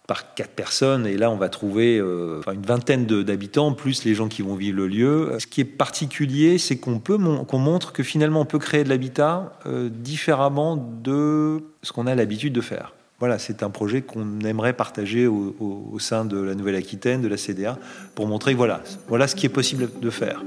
par 0.06 0.34
quatre 0.34 0.50
personnes, 0.50 1.06
et 1.06 1.16
là 1.16 1.30
on 1.30 1.36
va 1.36 1.48
trouver 1.48 1.98
euh, 1.98 2.42
une 2.52 2.62
vingtaine 2.62 3.06
d'habitants, 3.06 3.72
plus 3.72 4.04
les 4.04 4.14
gens 4.14 4.28
qui 4.28 4.42
vont 4.42 4.54
vivre 4.54 4.76
le 4.76 4.86
lieu. 4.86 5.36
Ce 5.38 5.46
qui 5.46 5.62
est 5.62 5.64
particulier, 5.64 6.58
c'est 6.58 6.76
qu'on 6.76 6.98
peut 6.98 7.16
qu'on 7.16 7.58
montre 7.58 7.92
que 7.92 8.02
finalement 8.02 8.42
on 8.42 8.44
peut 8.44 8.58
créer 8.58 8.84
de 8.84 8.90
l'habitat 8.90 9.58
euh, 9.66 9.88
différemment 9.90 10.76
de 10.76 11.62
ce 11.82 11.92
qu'on 11.92 12.06
a 12.06 12.14
l'habitude 12.14 12.52
de 12.52 12.60
faire. 12.60 12.92
Voilà, 13.20 13.38
c'est 13.38 13.62
un 13.62 13.70
projet 13.70 14.02
qu'on 14.02 14.40
aimerait 14.40 14.74
partager 14.74 15.26
au, 15.26 15.96
sein 15.98 16.24
de 16.24 16.38
la 16.38 16.54
Nouvelle-Aquitaine, 16.54 17.22
de 17.22 17.28
la 17.28 17.36
CDA, 17.36 17.78
pour 18.14 18.26
montrer 18.26 18.52
voilà, 18.54 18.82
voilà 19.08 19.28
ce 19.28 19.36
qui 19.36 19.46
est 19.46 19.50
possible 19.50 19.88
de 20.00 20.10
faire. 20.10 20.42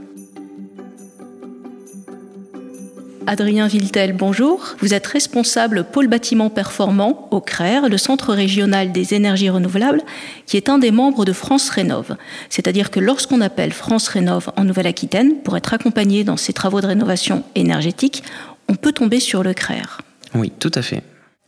Adrien 3.30 3.68
Viltel, 3.68 4.14
bonjour. 4.14 4.78
Vous 4.80 4.94
êtes 4.94 5.06
responsable 5.06 5.84
pôle 5.84 6.08
bâtiment 6.08 6.50
performant 6.50 7.28
au 7.32 7.42
CRER, 7.42 7.90
le 7.90 7.98
Centre 7.98 8.34
régional 8.34 8.94
des 8.94 9.14
énergies 9.14 9.50
renouvelables, 9.50 10.02
qui 10.46 10.56
est 10.56 10.70
un 10.70 10.78
des 10.78 10.92
membres 10.92 11.26
de 11.26 11.34
France 11.34 11.70
Rénov. 11.70 12.16
C'est-à-dire 12.50 12.90
que 12.90 13.02
lorsqu'on 13.02 13.42
appelle 13.42 13.74
France 13.74 14.08
Rénov 14.08 14.50
en 14.56 14.64
Nouvelle-Aquitaine 14.64 15.42
pour 15.44 15.58
être 15.58 15.74
accompagné 15.74 16.24
dans 16.24 16.38
ses 16.38 16.54
travaux 16.54 16.80
de 16.80 16.88
rénovation 16.88 17.44
énergétique, 17.56 18.24
on 18.70 18.76
peut 18.76 18.94
tomber 18.94 19.20
sur 19.20 19.44
le 19.44 19.54
CRER. 19.54 19.98
Oui, 20.34 20.50
tout 20.58 20.72
à 20.74 20.82
fait. 20.82 21.04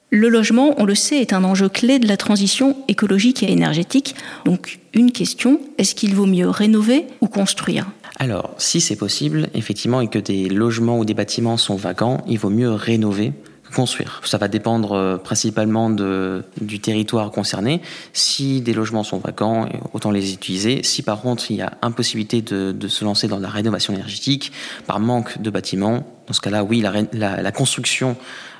Le 0.10 0.28
logement, 0.28 0.74
on 0.80 0.84
le 0.84 0.96
sait, 0.96 1.22
est 1.22 1.32
un 1.32 1.46
enjeu 1.46 1.70
clé 1.70 1.98
de 2.00 2.10
la 2.10 2.18
transition 2.18 2.76
écologique 2.90 3.42
et 3.42 3.54
énergétique. 3.54 4.16
Donc, 4.44 4.80
une 4.94 5.14
question, 5.14 5.62
est-ce 5.78 5.96
qu'il 5.96 6.14
vaut 6.14 6.26
mieux 6.26 6.50
rénover 6.50 7.06
ou 7.22 7.28
construire? 7.28 7.86
Alors, 8.22 8.54
si 8.58 8.82
c'est 8.82 8.98
possible, 8.98 9.50
effectivement, 9.54 10.02
et 10.02 10.10
que 10.10 10.20
des 10.20 10.50
logements 10.50 11.00
ou 11.00 11.06
des 11.06 11.14
bâtiments 11.14 11.56
sont 11.56 11.78
vacants, 11.78 12.24
il 12.28 12.38
vaut 12.38 12.50
mieux 12.50 12.70
rénover 12.70 13.32
que 13.64 13.74
construire. 13.74 14.20
Ça 14.26 14.38
va 14.38 14.50
dépendre 14.50 14.92
euh, 14.92 15.18
principalement 15.18 15.90
de, 15.90 16.44
du 16.60 16.82
territoire 16.82 17.32
concerné. 17.32 17.82
Si 18.12 18.60
des 18.60 18.74
logements 18.74 19.06
sont 19.06 19.20
vacants, 19.20 19.66
euh, 19.66 19.78
autant 19.94 20.12
les 20.12 20.34
utiliser. 20.34 20.84
Si 20.84 21.02
par 21.02 21.22
contre 21.22 21.50
il 21.50 21.58
y 21.58 21.62
a 21.62 21.78
impossibilité 21.82 22.42
de, 22.42 22.74
de 22.74 22.88
se 22.90 23.06
lancer 23.06 23.30
dans 23.30 23.40
la 23.40 23.48
rénovation 23.48 23.94
énergétique 23.94 24.52
par 24.86 25.00
manque 25.00 25.42
de 25.42 25.50
bâtiments, 25.50 26.06
dans 26.28 26.34
ce 26.34 26.42
cas-là, 26.42 26.66
oui, 26.66 26.82
la, 26.82 27.42
la 27.42 27.52
construction 27.52 28.18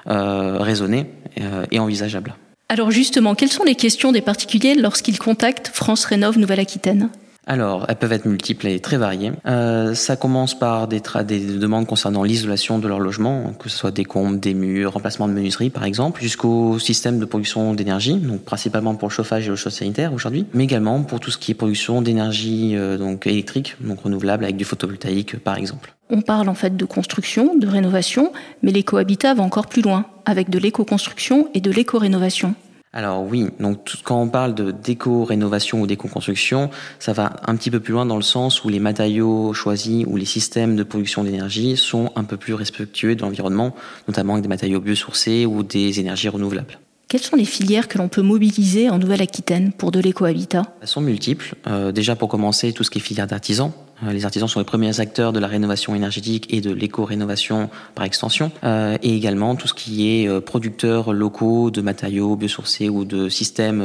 euh, 0.08 0.58
raisonnée 0.60 1.08
euh, 1.42 1.66
est 1.70 1.80
envisageable. 1.80 2.34
Alors 2.70 2.92
justement, 2.92 3.36
quelles 3.36 3.52
sont 3.52 3.66
les 3.66 3.76
questions 3.76 4.14
des 4.14 4.22
particuliers 4.22 4.76
lorsqu'ils 4.76 5.20
contactent 5.20 5.70
France 5.74 6.06
Rénov 6.06 6.38
Nouvelle-Aquitaine? 6.38 7.10
Alors, 7.50 7.88
elles 7.90 7.96
peuvent 7.96 8.14
être 8.14 8.26
multiples 8.26 8.68
et 8.68 8.80
très 8.80 8.98
variées. 8.98 9.32
Euh, 9.48 9.96
ça 9.96 10.16
commence 10.16 10.58
par 10.58 10.88
des, 10.88 11.02
des 11.26 11.40
demandes 11.58 11.88
concernant 11.88 12.22
l'isolation 12.22 12.78
de 12.78 12.88
leur 12.88 13.00
logement, 13.00 13.54
que 13.58 13.70
ce 13.70 13.76
soit 13.76 13.90
des 13.90 14.06
combes, 14.06 14.40
des 14.40 14.54
murs, 14.54 14.94
remplacement 14.94 15.28
de 15.28 15.34
menuiserie 15.34 15.72
par 15.72 15.84
exemple, 15.84 16.22
jusqu'au 16.22 16.78
système 16.78 17.18
de 17.18 17.26
production 17.26 17.74
d'énergie, 17.74 18.18
donc 18.18 18.42
principalement 18.42 18.94
pour 18.94 19.08
le 19.08 19.14
chauffage 19.14 19.48
et 19.48 19.50
le 19.50 19.56
chauffage 19.56 19.80
sanitaire 19.80 20.14
aujourd'hui, 20.14 20.46
mais 20.54 20.64
également 20.64 21.02
pour 21.02 21.20
tout 21.20 21.32
ce 21.32 21.40
qui 21.40 21.50
est 21.50 21.56
production 21.56 22.04
d'énergie 22.04 22.76
euh, 22.76 23.00
donc 23.00 23.26
électrique, 23.26 23.78
donc 23.82 24.02
renouvelable 24.02 24.44
avec 24.44 24.56
du 24.56 24.64
photovoltaïque 24.64 25.40
par 25.40 25.58
exemple. 25.58 25.96
On 26.12 26.22
parle 26.22 26.50
en 26.50 26.54
fait 26.54 26.78
de 26.78 26.86
construction, 26.86 27.58
de 27.58 27.68
rénovation, 27.68 28.32
mais 28.62 28.72
l'éco-habitat 28.72 29.34
va 29.34 29.42
encore 29.42 29.66
plus 29.66 29.82
loin, 29.82 30.06
avec 30.26 30.52
de 30.52 30.60
l'éco-construction 30.60 31.50
et 31.56 31.62
de 31.62 31.72
l'éco-rénovation. 31.72 32.54
Alors 32.92 33.22
oui, 33.24 33.46
donc 33.60 33.84
tout- 33.84 33.98
quand 34.04 34.20
on 34.20 34.30
parle 34.30 34.56
de 34.56 34.72
déco-rénovation 34.72 35.82
ou 35.82 35.86
déco-construction, 35.88 36.72
ça 36.98 37.14
va 37.14 37.34
un 37.46 37.56
petit 37.56 37.70
peu 37.70 37.80
plus 37.80 37.94
loin 37.94 38.06
dans 38.06 38.16
le 38.16 38.24
sens 38.24 38.64
où 38.64 38.70
les 38.70 38.80
matériaux 38.80 39.54
choisis 39.54 40.06
ou 40.08 40.18
les 40.18 40.26
systèmes 40.26 40.76
de 40.76 40.82
production 40.82 41.24
d'énergie 41.24 41.78
sont 41.78 42.12
un 42.16 42.24
peu 42.24 42.36
plus 42.38 42.56
respectueux 42.56 43.16
de 43.16 43.22
l'environnement, 43.22 43.76
notamment 44.08 44.34
avec 44.34 44.44
des 44.44 44.50
matériaux 44.50 44.80
biosourcés 44.82 45.46
ou 45.46 45.62
des 45.62 46.00
énergies 46.00 46.30
renouvelables. 46.30 46.80
Quelles 47.08 47.22
sont 47.22 47.36
les 47.36 47.46
filières 47.46 47.88
que 47.88 47.98
l'on 47.98 48.08
peut 48.08 48.22
mobiliser 48.22 48.90
en 48.90 49.00
Nouvelle-Aquitaine 49.00 49.72
pour 49.72 49.92
de 49.92 50.00
l'éco-habitat? 50.00 50.64
Elles 50.82 50.88
sont 50.88 51.02
multiples. 51.02 51.56
Euh, 51.68 51.92
déjà 51.92 52.16
pour 52.16 52.30
commencer, 52.30 52.72
tout 52.72 52.84
ce 52.84 52.92
qui 52.92 53.00
est 53.00 53.02
filière 53.02 53.26
d'artisans. 53.26 53.72
Euh, 54.04 54.12
les 54.14 54.26
artisans 54.26 54.48
sont 54.48 54.60
les 54.60 54.66
premiers 54.66 55.00
acteurs 55.00 55.34
de 55.34 55.40
la 55.40 55.48
rénovation 55.48 55.96
énergétique 55.96 56.48
et 56.54 56.62
de 56.62 56.72
l'éco-rénovation 56.72 57.70
par 57.96 58.06
extension. 58.06 58.52
Euh, 58.64 58.98
et 59.04 59.16
également 59.16 59.56
tout 59.56 59.68
ce 59.68 59.74
qui 59.74 60.10
est 60.10 60.28
euh, 60.28 60.40
producteurs 60.42 61.14
locaux 61.14 61.70
de 61.72 61.82
matériaux 61.82 62.36
biosourcés 62.36 62.90
ou 62.90 63.06
de 63.06 63.30
systèmes 63.30 63.84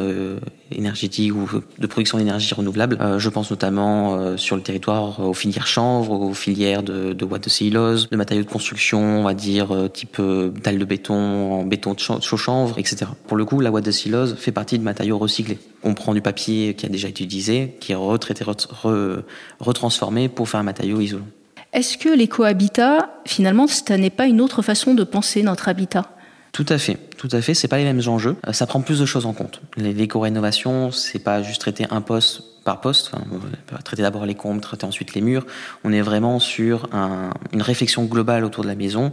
énergétiques 0.70 1.34
ou 1.34 1.48
de 1.78 1.86
production 1.86 2.18
d'énergie 2.18 2.54
renouvelable. 2.54 2.98
Je 3.18 3.28
pense 3.28 3.50
notamment 3.50 4.36
sur 4.36 4.56
le 4.56 4.62
territoire 4.62 5.20
aux 5.20 5.34
filières 5.34 5.66
chanvre, 5.66 6.12
aux 6.12 6.34
filières 6.34 6.82
de, 6.82 7.12
de 7.12 7.24
de 7.34 7.48
cellulose, 7.48 8.08
de 8.10 8.16
matériaux 8.16 8.44
de 8.44 8.48
construction, 8.48 9.00
on 9.20 9.24
va 9.24 9.34
dire 9.34 9.88
type 9.92 10.18
euh, 10.20 10.50
dalle 10.62 10.78
de 10.78 10.84
béton, 10.84 11.14
en 11.60 11.64
béton 11.64 11.94
de 11.94 11.98
chan- 11.98 12.20
chaud 12.20 12.36
chanvre, 12.36 12.78
etc. 12.78 13.06
Pour 13.26 13.36
le 13.36 13.44
coup, 13.44 13.60
la 13.60 13.70
boîte 13.72 13.84
de 13.84 13.90
cellulose 13.90 14.36
fait 14.38 14.52
partie 14.52 14.78
de 14.78 14.84
matériaux 14.84 15.18
recyclés. 15.18 15.58
On 15.82 15.94
prend 15.94 16.14
du 16.14 16.22
papier 16.22 16.74
qui 16.74 16.86
a 16.86 16.88
déjà 16.88 17.08
été 17.08 17.24
utilisé, 17.24 17.76
qui 17.80 17.90
est 17.92 17.96
retraité, 17.96 18.44
ret- 18.44 18.52
re- 18.84 19.22
retransformé 19.58 20.03
pour 20.34 20.48
faire 20.48 20.60
un 20.60 20.64
matériau 20.64 21.00
isolant. 21.00 21.26
Est-ce 21.72 21.98
que 21.98 22.08
l'éco-habitat, 22.08 23.10
finalement, 23.26 23.66
ce 23.66 23.92
n'est 23.94 24.10
pas 24.10 24.26
une 24.26 24.40
autre 24.40 24.62
façon 24.62 24.94
de 24.94 25.02
penser 25.04 25.42
notre 25.42 25.68
habitat? 25.68 26.10
Tout 26.52 26.66
à 26.68 26.78
fait, 26.78 26.98
tout 27.18 27.28
à 27.32 27.40
fait. 27.40 27.52
C'est 27.52 27.66
pas 27.66 27.78
les 27.78 27.84
mêmes 27.84 28.02
enjeux. 28.06 28.36
Euh, 28.46 28.52
Ça 28.52 28.66
prend 28.66 28.80
plus 28.80 29.00
de 29.00 29.06
choses 29.06 29.26
en 29.26 29.32
compte. 29.32 29.60
L'éco-rénovation, 29.76 30.92
c'est 30.92 31.18
pas 31.18 31.42
juste 31.42 31.60
traiter 31.60 31.84
un 31.90 32.00
poste 32.00 32.42
par 32.64 32.80
poste. 32.80 33.10
Enfin, 33.12 33.24
on 33.32 33.74
va 33.74 33.82
traiter 33.82 34.02
d'abord 34.02 34.24
les 34.24 34.36
combles, 34.36 34.60
traiter 34.60 34.86
ensuite 34.86 35.14
les 35.14 35.20
murs. 35.20 35.44
On 35.82 35.92
est 35.92 36.00
vraiment 36.00 36.38
sur 36.38 36.88
un- 36.92 37.30
une 37.52 37.60
réflexion 37.60 38.04
globale 38.04 38.44
autour 38.44 38.62
de 38.62 38.68
la 38.68 38.76
maison, 38.76 39.12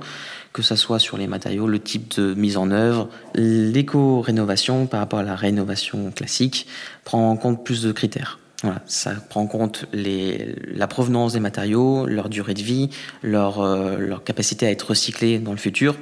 que 0.54 0.62
ça 0.62 0.76
soit 0.78 1.00
sur 1.00 1.18
les 1.18 1.26
matériaux, 1.26 1.66
le 1.68 1.80
type 1.80 2.16
de 2.20 2.36
mise 2.36 2.58
en 2.58 2.70
œuvre. 2.70 3.10
L'éco-rénovation, 3.34 4.86
par 4.86 5.00
rapport 5.00 5.20
à 5.20 5.24
la 5.24 5.36
rénovation 5.36 6.12
classique, 6.12 6.68
prend 7.04 7.30
en 7.32 7.38
compte 7.38 7.64
plus 7.66 7.82
de 7.82 7.92
critères. 7.92 8.38
Voilà, 8.64 8.82
ça 8.86 9.14
prend 9.30 9.42
en 9.42 9.48
compte 9.48 9.86
les, 9.92 10.56
la 10.68 10.88
provenance 10.88 11.34
des 11.34 11.40
matériaux, 11.40 12.06
leur 12.06 12.30
durée 12.30 12.54
de 12.54 12.62
vie, 12.62 12.90
leur, 13.24 13.62
euh, 13.62 13.98
leur 13.98 14.24
capacité 14.24 14.68
à 14.68 14.72
être 14.72 14.90
recyclés 14.90 15.40
dans 15.40 15.52
le 15.52 15.58
futur. 15.58 15.96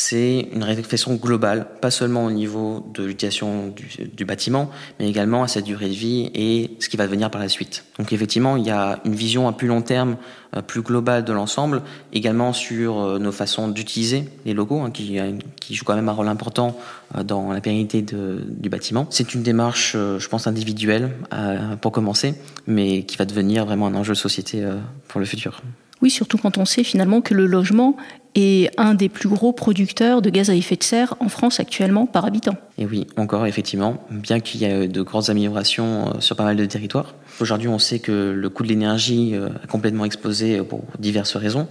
C'est 0.00 0.46
une 0.52 0.62
réflexion 0.62 1.16
globale, 1.16 1.66
pas 1.80 1.90
seulement 1.90 2.24
au 2.24 2.30
niveau 2.30 2.86
de 2.94 3.02
l'utilisation 3.02 3.74
du, 4.16 4.24
bâtiment, 4.24 4.70
mais 5.00 5.08
également 5.08 5.42
à 5.42 5.48
sa 5.48 5.60
durée 5.60 5.88
de 5.88 5.94
vie 5.94 6.30
et 6.34 6.76
ce 6.78 6.88
qui 6.88 6.96
va 6.96 7.06
devenir 7.06 7.32
par 7.32 7.40
la 7.40 7.48
suite. 7.48 7.84
Donc 7.98 8.12
effectivement, 8.12 8.56
il 8.56 8.64
y 8.64 8.70
a 8.70 9.00
une 9.04 9.16
vision 9.16 9.48
à 9.48 9.52
plus 9.52 9.66
long 9.66 9.82
terme, 9.82 10.16
euh, 10.56 10.62
plus 10.62 10.82
globale 10.82 11.24
de 11.24 11.32
l'ensemble, 11.32 11.82
également 12.12 12.52
sur 12.52 13.00
euh, 13.00 13.18
nos 13.18 13.32
façons 13.32 13.66
d'utiliser 13.66 14.28
les 14.46 14.54
logos, 14.54 14.82
hein, 14.82 14.92
qui, 14.92 15.18
une- 15.18 15.42
qui 15.60 15.74
jouent 15.74 15.84
quand 15.84 15.96
même 15.96 16.08
un 16.08 16.12
rôle 16.12 16.28
important 16.28 16.78
euh, 17.16 17.24
dans 17.24 17.50
la 17.50 17.60
pérennité 17.60 18.00
du 18.02 18.68
bâtiment. 18.68 19.08
C'est 19.10 19.34
une 19.34 19.42
démarche, 19.42 19.94
euh, 19.96 20.20
je 20.20 20.28
pense, 20.28 20.46
individuelle 20.46 21.10
euh, 21.32 21.74
pour 21.74 21.90
commencer, 21.90 22.34
mais 22.68 23.02
qui 23.02 23.16
va 23.16 23.24
devenir 23.24 23.66
vraiment 23.66 23.88
un 23.88 23.96
enjeu 23.96 24.12
de 24.12 24.18
société 24.18 24.62
euh, 24.62 24.76
pour 25.08 25.18
le 25.18 25.26
futur. 25.26 25.60
Oui, 26.02 26.10
surtout 26.10 26.38
quand 26.38 26.58
on 26.58 26.64
sait 26.64 26.84
finalement 26.84 27.20
que 27.20 27.34
le 27.34 27.46
logement 27.46 27.96
est 28.34 28.70
un 28.78 28.94
des 28.94 29.08
plus 29.08 29.28
gros 29.28 29.52
producteurs 29.52 30.22
de 30.22 30.30
gaz 30.30 30.50
à 30.50 30.54
effet 30.54 30.76
de 30.76 30.82
serre 30.82 31.14
en 31.20 31.28
France 31.28 31.60
actuellement 31.60 32.06
par 32.06 32.24
habitant. 32.24 32.54
Et 32.76 32.86
oui, 32.86 33.06
encore 33.16 33.46
effectivement, 33.46 34.04
bien 34.10 34.40
qu'il 34.40 34.60
y 34.60 34.64
ait 34.64 34.86
de 34.86 35.02
grandes 35.02 35.30
améliorations 35.30 36.08
euh, 36.08 36.20
sur 36.20 36.36
pas 36.36 36.44
mal 36.44 36.56
de 36.56 36.64
territoires. 36.64 37.14
Aujourd'hui, 37.40 37.68
on 37.68 37.78
sait 37.78 37.98
que 37.98 38.32
le 38.36 38.48
coût 38.48 38.62
de 38.62 38.68
l'énergie 38.68 39.34
euh, 39.34 39.48
a 39.62 39.66
complètement 39.66 40.04
explosé 40.04 40.58
euh, 40.58 40.62
pour 40.62 40.84
diverses 40.98 41.36
raisons. 41.36 41.66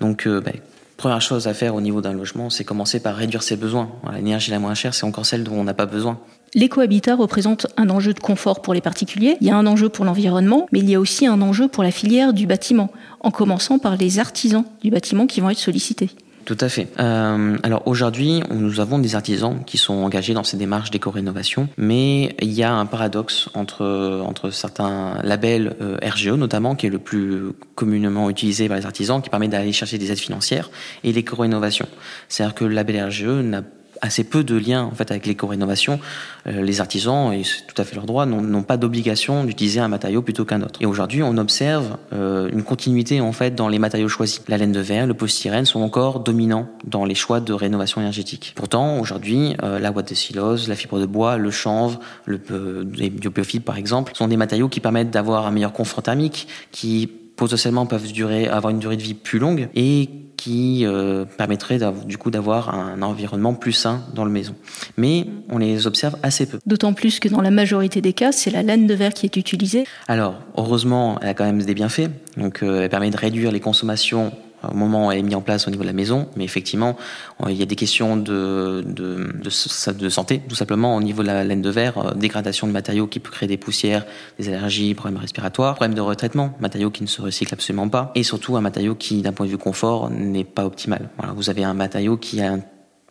Donc, 0.00 0.28
bah, 0.28 0.52
Première 0.96 1.20
chose 1.20 1.46
à 1.46 1.52
faire 1.52 1.74
au 1.74 1.82
niveau 1.82 2.00
d'un 2.00 2.14
logement, 2.14 2.48
c'est 2.48 2.64
commencer 2.64 3.00
par 3.00 3.16
réduire 3.16 3.42
ses 3.42 3.56
besoins. 3.56 3.90
L'énergie 4.14 4.50
la 4.50 4.58
moins 4.58 4.74
chère, 4.74 4.94
c'est 4.94 5.04
encore 5.04 5.26
celle 5.26 5.44
dont 5.44 5.52
on 5.52 5.64
n'a 5.64 5.74
pas 5.74 5.84
besoin. 5.84 6.18
L'écohabitat 6.54 7.16
représente 7.16 7.66
un 7.76 7.90
enjeu 7.90 8.14
de 8.14 8.20
confort 8.20 8.62
pour 8.62 8.74
les 8.74 8.80
particuliers, 8.80 9.36
il 9.40 9.46
y 9.46 9.50
a 9.50 9.56
un 9.56 9.66
enjeu 9.66 9.88
pour 9.88 10.04
l'environnement, 10.04 10.66
mais 10.72 10.78
il 10.78 10.88
y 10.88 10.94
a 10.94 11.00
aussi 11.00 11.26
un 11.26 11.42
enjeu 11.42 11.68
pour 11.68 11.82
la 11.82 11.90
filière 11.90 12.32
du 12.32 12.46
bâtiment, 12.46 12.90
en 13.20 13.30
commençant 13.30 13.78
par 13.78 13.96
les 13.96 14.18
artisans 14.18 14.64
du 14.82 14.90
bâtiment 14.90 15.26
qui 15.26 15.40
vont 15.40 15.50
être 15.50 15.58
sollicités. 15.58 16.10
Tout 16.46 16.56
à 16.60 16.68
fait. 16.68 16.86
Euh, 17.00 17.58
alors 17.64 17.82
aujourd'hui, 17.86 18.40
nous 18.54 18.78
avons 18.78 19.00
des 19.00 19.16
artisans 19.16 19.64
qui 19.66 19.78
sont 19.78 19.94
engagés 19.94 20.32
dans 20.32 20.44
ces 20.44 20.56
démarches 20.56 20.92
d'éco-rénovation, 20.92 21.68
mais 21.76 22.36
il 22.40 22.52
y 22.52 22.62
a 22.62 22.72
un 22.72 22.86
paradoxe 22.86 23.50
entre, 23.54 24.50
certains 24.52 25.20
labels 25.24 25.74
euh, 25.80 25.98
RGE 26.00 26.28
notamment, 26.28 26.76
qui 26.76 26.86
est 26.86 26.90
le 26.90 27.00
plus 27.00 27.50
communément 27.74 28.30
utilisé 28.30 28.68
par 28.68 28.76
les 28.76 28.86
artisans, 28.86 29.20
qui 29.20 29.28
permet 29.28 29.48
d'aller 29.48 29.72
chercher 29.72 29.98
des 29.98 30.12
aides 30.12 30.20
financières, 30.20 30.70
et 31.02 31.12
l'éco-rénovation. 31.12 31.88
C'est-à-dire 32.28 32.54
que 32.54 32.64
le 32.64 32.74
label 32.74 33.04
RGE 33.08 33.24
n'a 33.24 33.62
assez 34.02 34.24
peu 34.24 34.44
de 34.44 34.56
liens 34.56 34.84
en 34.84 34.92
fait 34.92 35.10
avec 35.10 35.26
l'éco-rénovation. 35.26 35.98
Euh, 36.46 36.62
les 36.62 36.80
artisans, 36.80 37.32
et 37.32 37.44
c'est 37.44 37.66
tout 37.66 37.80
à 37.80 37.84
fait 37.84 37.96
leur 37.96 38.06
droit, 38.06 38.26
n'ont 38.26 38.62
pas 38.62 38.76
d'obligation 38.76 39.44
d'utiliser 39.44 39.80
un 39.80 39.88
matériau 39.88 40.22
plutôt 40.22 40.44
qu'un 40.44 40.62
autre. 40.62 40.80
Et 40.80 40.86
aujourd'hui, 40.86 41.22
on 41.22 41.36
observe 41.36 41.96
euh, 42.12 42.48
une 42.52 42.62
continuité 42.62 43.20
en 43.20 43.32
fait 43.32 43.54
dans 43.54 43.68
les 43.68 43.78
matériaux 43.78 44.08
choisis. 44.08 44.42
La 44.48 44.56
laine 44.56 44.72
de 44.72 44.80
verre, 44.80 45.06
le 45.06 45.14
polystyrène 45.14 45.64
sont 45.64 45.80
encore 45.80 46.20
dominants 46.20 46.68
dans 46.84 47.04
les 47.04 47.14
choix 47.14 47.40
de 47.40 47.52
rénovation 47.52 48.00
énergétique. 48.00 48.52
Pourtant, 48.56 48.98
aujourd'hui, 48.98 49.56
euh, 49.62 49.78
la 49.78 49.90
boîte 49.90 50.10
de 50.10 50.14
silose, 50.14 50.68
la 50.68 50.74
fibre 50.74 51.00
de 51.00 51.06
bois, 51.06 51.36
le 51.36 51.50
chanvre, 51.50 52.00
le 52.24 52.40
les 52.94 53.10
biofibres 53.10 53.64
par 53.64 53.76
exemple, 53.76 54.12
sont 54.14 54.28
des 54.28 54.36
matériaux 54.36 54.68
qui 54.68 54.80
permettent 54.80 55.10
d'avoir 55.10 55.46
un 55.46 55.50
meilleur 55.50 55.72
confort 55.72 56.02
thermique, 56.02 56.48
qui 56.70 57.10
potentiellement 57.36 57.86
peuvent 57.86 58.12
durer, 58.12 58.48
avoir 58.48 58.70
une 58.70 58.78
durée 58.78 58.96
de 58.96 59.02
vie 59.02 59.14
plus 59.14 59.38
longue 59.38 59.68
et 59.74 60.08
qui 60.36 60.84
euh, 60.84 61.24
permettrait 61.24 61.78
du 62.06 62.18
coup 62.18 62.30
d'avoir 62.30 62.74
un 62.74 63.02
environnement 63.02 63.54
plus 63.54 63.72
sain 63.72 64.02
dans 64.14 64.24
le 64.24 64.30
maison. 64.30 64.54
Mais 64.96 65.26
on 65.50 65.58
les 65.58 65.86
observe 65.86 66.16
assez 66.22 66.46
peu. 66.46 66.58
D'autant 66.66 66.92
plus 66.92 67.20
que 67.20 67.28
dans 67.28 67.40
la 67.40 67.50
majorité 67.50 68.00
des 68.00 68.12
cas, 68.12 68.32
c'est 68.32 68.50
la 68.50 68.62
laine 68.62 68.86
de 68.86 68.94
verre 68.94 69.14
qui 69.14 69.26
est 69.26 69.36
utilisée. 69.36 69.84
Alors, 70.08 70.40
heureusement, 70.56 71.18
elle 71.20 71.28
a 71.28 71.34
quand 71.34 71.44
même 71.44 71.62
des 71.62 71.74
bienfaits. 71.74 72.10
Donc, 72.36 72.62
euh, 72.62 72.82
elle 72.82 72.88
permet 72.88 73.10
de 73.10 73.16
réduire 73.16 73.50
les 73.50 73.60
consommations 73.60 74.32
au 74.62 74.74
moment 74.74 75.06
où 75.06 75.12
elle 75.12 75.18
est 75.18 75.22
mise 75.22 75.34
en 75.34 75.40
place 75.40 75.66
au 75.66 75.70
niveau 75.70 75.82
de 75.82 75.88
la 75.88 75.92
maison. 75.92 76.28
Mais 76.36 76.44
effectivement, 76.44 76.96
il 77.48 77.54
y 77.54 77.62
a 77.62 77.66
des 77.66 77.76
questions 77.76 78.16
de, 78.16 78.84
de, 78.86 79.32
de, 79.42 79.92
de 79.92 80.08
santé, 80.08 80.42
tout 80.48 80.56
simplement, 80.56 80.96
au 80.96 81.02
niveau 81.02 81.22
de 81.22 81.28
la 81.28 81.44
laine 81.44 81.62
de 81.62 81.70
verre, 81.70 81.98
euh, 81.98 82.14
dégradation 82.14 82.66
de 82.66 82.72
matériaux 82.72 83.06
qui 83.06 83.20
peut 83.20 83.30
créer 83.30 83.48
des 83.48 83.56
poussières, 83.56 84.04
des 84.38 84.48
allergies, 84.48 84.94
problèmes 84.94 85.20
respiratoires, 85.20 85.74
problèmes 85.74 85.94
de 85.94 86.00
retraitement, 86.00 86.56
matériaux 86.60 86.90
qui 86.90 87.02
ne 87.02 87.08
se 87.08 87.22
recyclent 87.22 87.54
absolument 87.54 87.88
pas, 87.88 88.12
et 88.14 88.22
surtout 88.22 88.56
un 88.56 88.60
matériau 88.60 88.94
qui, 88.94 89.22
d'un 89.22 89.32
point 89.32 89.46
de 89.46 89.50
vue 89.50 89.58
confort, 89.58 90.10
n'est 90.10 90.44
pas 90.44 90.64
optimal. 90.64 91.08
Voilà, 91.18 91.32
vous 91.32 91.50
avez 91.50 91.64
un 91.64 91.74
matériau 91.74 92.16
qui 92.16 92.40
a 92.40 92.58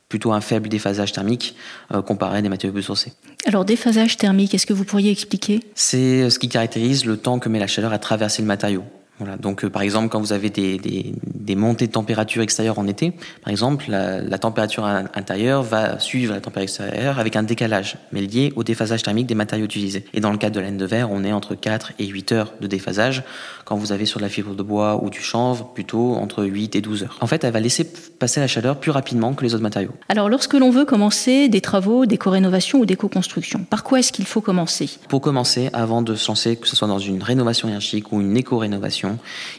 plutôt 0.08 0.34
un 0.34 0.42
faible 0.42 0.70
déphasage 0.70 1.12
thermique 1.14 1.56
euh, 1.94 2.02
comparé 2.02 2.38
à 2.38 2.42
des 2.42 2.50
matériaux 2.50 2.74
biosourcés. 2.74 3.14
Alors 3.46 3.66
déphasage 3.66 4.18
thermique, 4.18 4.54
est-ce 4.54 4.66
que 4.66 4.74
vous 4.74 4.86
pourriez 4.86 5.12
expliquer? 5.12 5.62
C'est 5.74 6.30
ce 6.30 6.40
qui 6.40 6.48
caractérise 6.48 7.06
le 7.06 7.18
temps 7.18 7.40
que 7.40 7.50
met 7.50 7.60
la 7.60 7.68
chaleur 7.68 7.92
à 7.92 7.98
traverser 7.98 8.42
le 8.42 8.48
matériau. 8.48 8.84
Voilà, 9.20 9.38
donc 9.38 9.64
euh, 9.64 9.70
par 9.70 9.82
exemple 9.82 10.10
quand 10.10 10.20
vous 10.20 10.34
avez 10.34 10.50
des, 10.50 10.78
des, 10.78 11.14
des, 11.24 11.56
montées 11.56 11.88
de 11.88 11.92
température 11.92 12.42
extérieure 12.42 12.80
en 12.80 12.88
été, 12.88 13.12
par 13.44 13.52
exemple 13.52 13.86
la, 13.88 14.20
la, 14.22 14.38
température 14.38 14.84
intérieure 14.86 15.64
va 15.64 16.00
suivre 16.00 16.34
la 16.34 16.42
température 16.42 16.84
extérieure 16.84 17.20
avec 17.20 17.36
un 17.38 17.44
décalage, 17.44 17.98
mais 18.12 18.22
lié 18.22 18.52
au 18.58 18.64
déphasage 18.64 19.04
thermique 19.04 19.28
des 19.28 19.36
matériaux 19.36 19.66
utilisés. 19.66 20.06
Et 20.14 20.20
dans 20.20 20.32
le 20.32 20.38
cas 20.38 20.50
de 20.50 20.60
la 20.60 20.66
laine 20.66 20.78
de 20.78 20.86
verre, 20.86 21.12
on 21.12 21.24
est 21.24 21.32
entre 21.32 21.56
4 21.56 21.94
et 22.00 22.08
8 22.08 22.32
heures 22.34 22.54
de 22.60 22.68
déphasage, 22.68 23.24
quand 23.64 23.76
vous 23.76 23.92
avez 23.92 24.06
sur 24.06 24.20
la 24.20 24.30
fibre 24.30 24.54
de 24.54 24.64
bois 24.64 25.02
ou 25.04 25.10
du 25.10 25.22
chanvre 25.22 25.74
plutôt 25.74 26.16
entre 26.16 26.44
8 26.44 26.76
et 26.76 26.82
12 26.82 27.04
heures. 27.04 27.18
En 27.22 27.28
fait, 27.28 27.44
elle 27.44 27.54
va 27.54 27.60
laisser 27.60 27.86
passer 28.20 28.40
la 28.40 28.48
chaleur 28.48 28.80
plus 28.80 28.92
rapidement 28.92 29.34
que 29.34 29.44
les 29.44 29.54
autres 29.54 29.64
matériaux. 29.64 29.94
Alors 30.10 30.30
lorsque 30.30 30.54
l'on 30.54 30.70
veut 30.70 30.86
commencer 30.86 31.50
des 31.50 31.62
travaux 31.62 32.06
d'éco-rénovation 32.06 32.80
ou 32.80 32.86
d'éco-construction, 32.86 33.66
par 33.70 33.84
quoi 33.84 34.00
est-ce 34.00 34.12
qu'il 34.12 34.26
faut 34.26 34.42
commencer? 34.42 34.90
Pour 35.08 35.22
commencer, 35.22 35.70
avant 35.74 36.02
de 36.02 36.16
se 36.16 36.28
lancer, 36.28 36.56
que 36.58 36.68
ce 36.68 36.76
soit 36.76 36.88
dans 36.88 37.00
une 37.00 37.24
rénovation 37.24 37.68
énergétique 37.68 38.12
ou 38.12 38.22
une 38.22 38.36
éco-rénovation, 38.36 39.05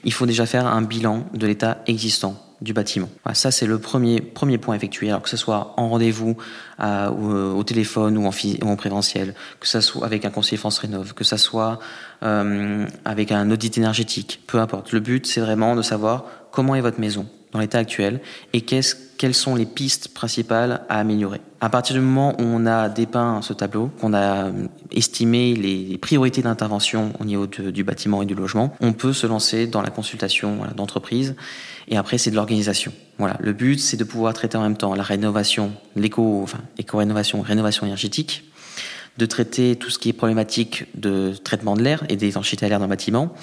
il 0.05 0.13
faut 0.13 0.27
déjà 0.27 0.47
faire 0.47 0.67
un 0.67 0.83
bilan 0.83 1.25
de 1.35 1.47
l'état 1.47 1.83
existant 1.87 2.43
du 2.63 2.73
bâtiment. 2.73 3.09
ça, 3.35 3.51
c'est 3.51 3.67
le 3.67 3.79
premier, 3.79 4.21
point 4.59 4.75
effectué, 4.75 5.11
alors 5.11 5.23
que 5.23 5.29
ce 5.29 5.37
soit 5.37 5.75
en 5.77 5.91
rendez-vous 5.91 6.37
euh, 6.81 7.11
au, 7.53 7.63
téléphone 7.65 8.17
ou 8.17 8.27
en, 8.27 8.31
ou 8.31 8.69
en 8.71 8.77
présentiel, 8.77 9.35
que 9.61 9.69
ce 9.69 9.81
soit 9.81 10.07
avec 10.07 10.25
un 10.25 10.31
conseiller 10.31 10.57
France 10.57 10.79
Rénov, 10.79 11.13
que 11.13 11.25
ce 11.25 11.37
soit 11.37 11.79
euh, 12.23 12.87
avec 13.05 13.31
un 13.31 13.51
audit 13.51 13.77
énergétique, 13.77 14.41
peu 14.47 14.59
importe. 14.59 14.93
Le 14.93 15.01
but, 15.01 15.27
c'est 15.27 15.41
vraiment 15.41 15.77
de 15.77 15.83
savoir 15.83 16.25
comment 16.51 16.75
est 16.75 16.81
votre 16.81 16.99
maison 16.99 17.27
dans 17.57 17.62
l'état 17.62 17.79
actuel 17.79 18.21
et 18.53 18.61
quelles 18.61 19.35
sont 19.35 19.55
les 19.55 19.64
pistes 19.64 20.09
principales 20.09 20.83
à 20.90 21.01
améliorer. 21.01 21.40
À 21.61 21.71
partir 21.71 21.97
du 21.97 22.03
moment 22.03 22.35
où 22.38 22.42
on 22.42 22.66
a 22.66 22.90
dépeint 22.90 23.40
ce 23.40 23.55
tableau, 23.55 23.90
qu'on 23.99 24.12
a 24.12 24.51
estimé 24.92 25.55
les 25.55 25.97
priorités 25.97 26.42
d'intervention 26.42 27.14
au 27.19 27.25
niveau 27.25 27.47
du 27.47 27.83
bâtiment 27.83 28.21
et 28.23 28.27
du 28.27 28.35
logement, 28.35 28.77
on 28.81 28.92
peut 28.92 29.14
se 29.14 29.27
lancer 29.27 29.66
dans 29.66 29.81
la 29.81 29.88
consultation 29.90 30.59
d'entreprise 30.77 31.35
et 31.88 31.97
après 31.97 32.19
c'est 32.19 32.31
de 32.31 32.37
l'organisation. 32.37 32.92
Voilà, 33.19 33.37
le 33.40 33.55
but 33.55 33.81
c'est 33.81 33.97
de 33.97 34.05
pouvoir 34.05 34.35
traiter 34.35 34.59
en 34.59 34.62
même 34.62 34.77
temps 34.77 34.95
la 34.95 35.03
rénovation, 35.03 35.73
l'éco, 35.97 36.40
enfin 36.42 36.59
éco-rénovation, 36.77 37.40
rénovation 37.40 37.87
énergétique, 37.87 38.45
de 39.16 39.25
traiter 39.25 39.77
tout 39.77 39.88
ce 39.88 39.99
qui 39.99 40.11
est 40.11 40.12
problématique 40.12 40.85
de 40.95 41.33
traitement 41.42 41.75
de 41.75 41.83
l'air 41.83 42.05
et 42.11 42.16
d'étanchéité 42.16 42.66
à 42.66 42.69
l'air 42.69 42.79
dans 42.79 42.85
le 42.85 42.90
bâtiment 42.90 43.35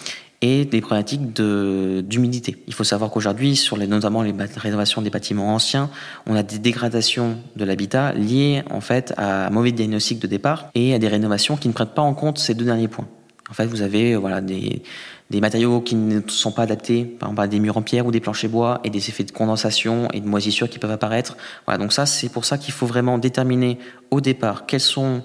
et 0.44 0.66
des 0.66 0.82
problématiques 0.82 1.34
d'humidité. 1.34 2.58
Il 2.68 2.74
faut 2.74 2.84
savoir 2.84 3.10
qu'aujourd'hui, 3.10 3.56
sur 3.56 3.78
les, 3.78 3.88
notamment 3.88 4.22
les 4.22 4.34
rénovations 4.58 5.02
des 5.02 5.10
bâtiments 5.10 5.56
anciens, 5.56 5.90
on 6.28 6.36
a 6.36 6.44
des 6.44 6.60
dégradations 6.60 7.38
de 7.56 7.64
l'habitat 7.64 8.12
liées 8.12 8.62
en 8.70 8.82
fait 8.82 9.14
à 9.16 9.48
un 9.48 9.50
mauvais 9.52 9.72
diagnostic 9.72 10.20
de 10.20 10.28
départ 10.28 10.70
et 10.76 10.94
à 10.94 11.00
des 11.00 11.08
rénovations 11.08 11.56
qui 11.56 11.70
ne 11.70 11.74
prennent 11.74 11.88
pas 11.88 12.02
en 12.02 12.14
compte 12.14 12.40
ces 12.40 12.56
deux 12.56 12.66
derniers 12.66 12.90
points. 12.90 13.08
En 13.50 13.54
fait, 13.54 13.68
vous 13.68 13.82
avez 13.84 14.18
voilà 14.18 14.42
des, 14.42 14.84
des 15.30 15.40
matériaux 15.40 15.80
qui 15.80 15.96
ne 15.96 16.20
sont 16.28 16.52
pas 16.52 16.64
adaptés, 16.64 17.06
par 17.06 17.30
exemple 17.30 17.48
des 17.48 17.60
murs 17.60 17.78
en 17.78 17.82
pierre 17.82 18.06
ou 18.06 18.12
des 18.12 18.20
planchers 18.20 18.50
bois, 18.50 18.82
et 18.84 18.90
des 18.90 19.08
effets 19.08 19.24
de 19.24 19.32
condensation 19.32 20.10
et 20.12 20.20
de 20.20 20.28
moisissure 20.28 20.70
qui 20.70 20.78
peuvent 20.78 20.92
apparaître. 20.92 21.38
Voilà, 21.66 21.78
donc 21.78 21.94
ça, 21.94 22.06
c'est 22.06 22.30
pour 22.30 22.44
ça 22.44 22.58
qu'il 22.58 22.74
faut 22.74 22.86
vraiment 22.86 23.18
déterminer 23.18 23.80
au 24.12 24.20
départ 24.20 24.66
quels 24.66 24.82
sont 24.82 25.24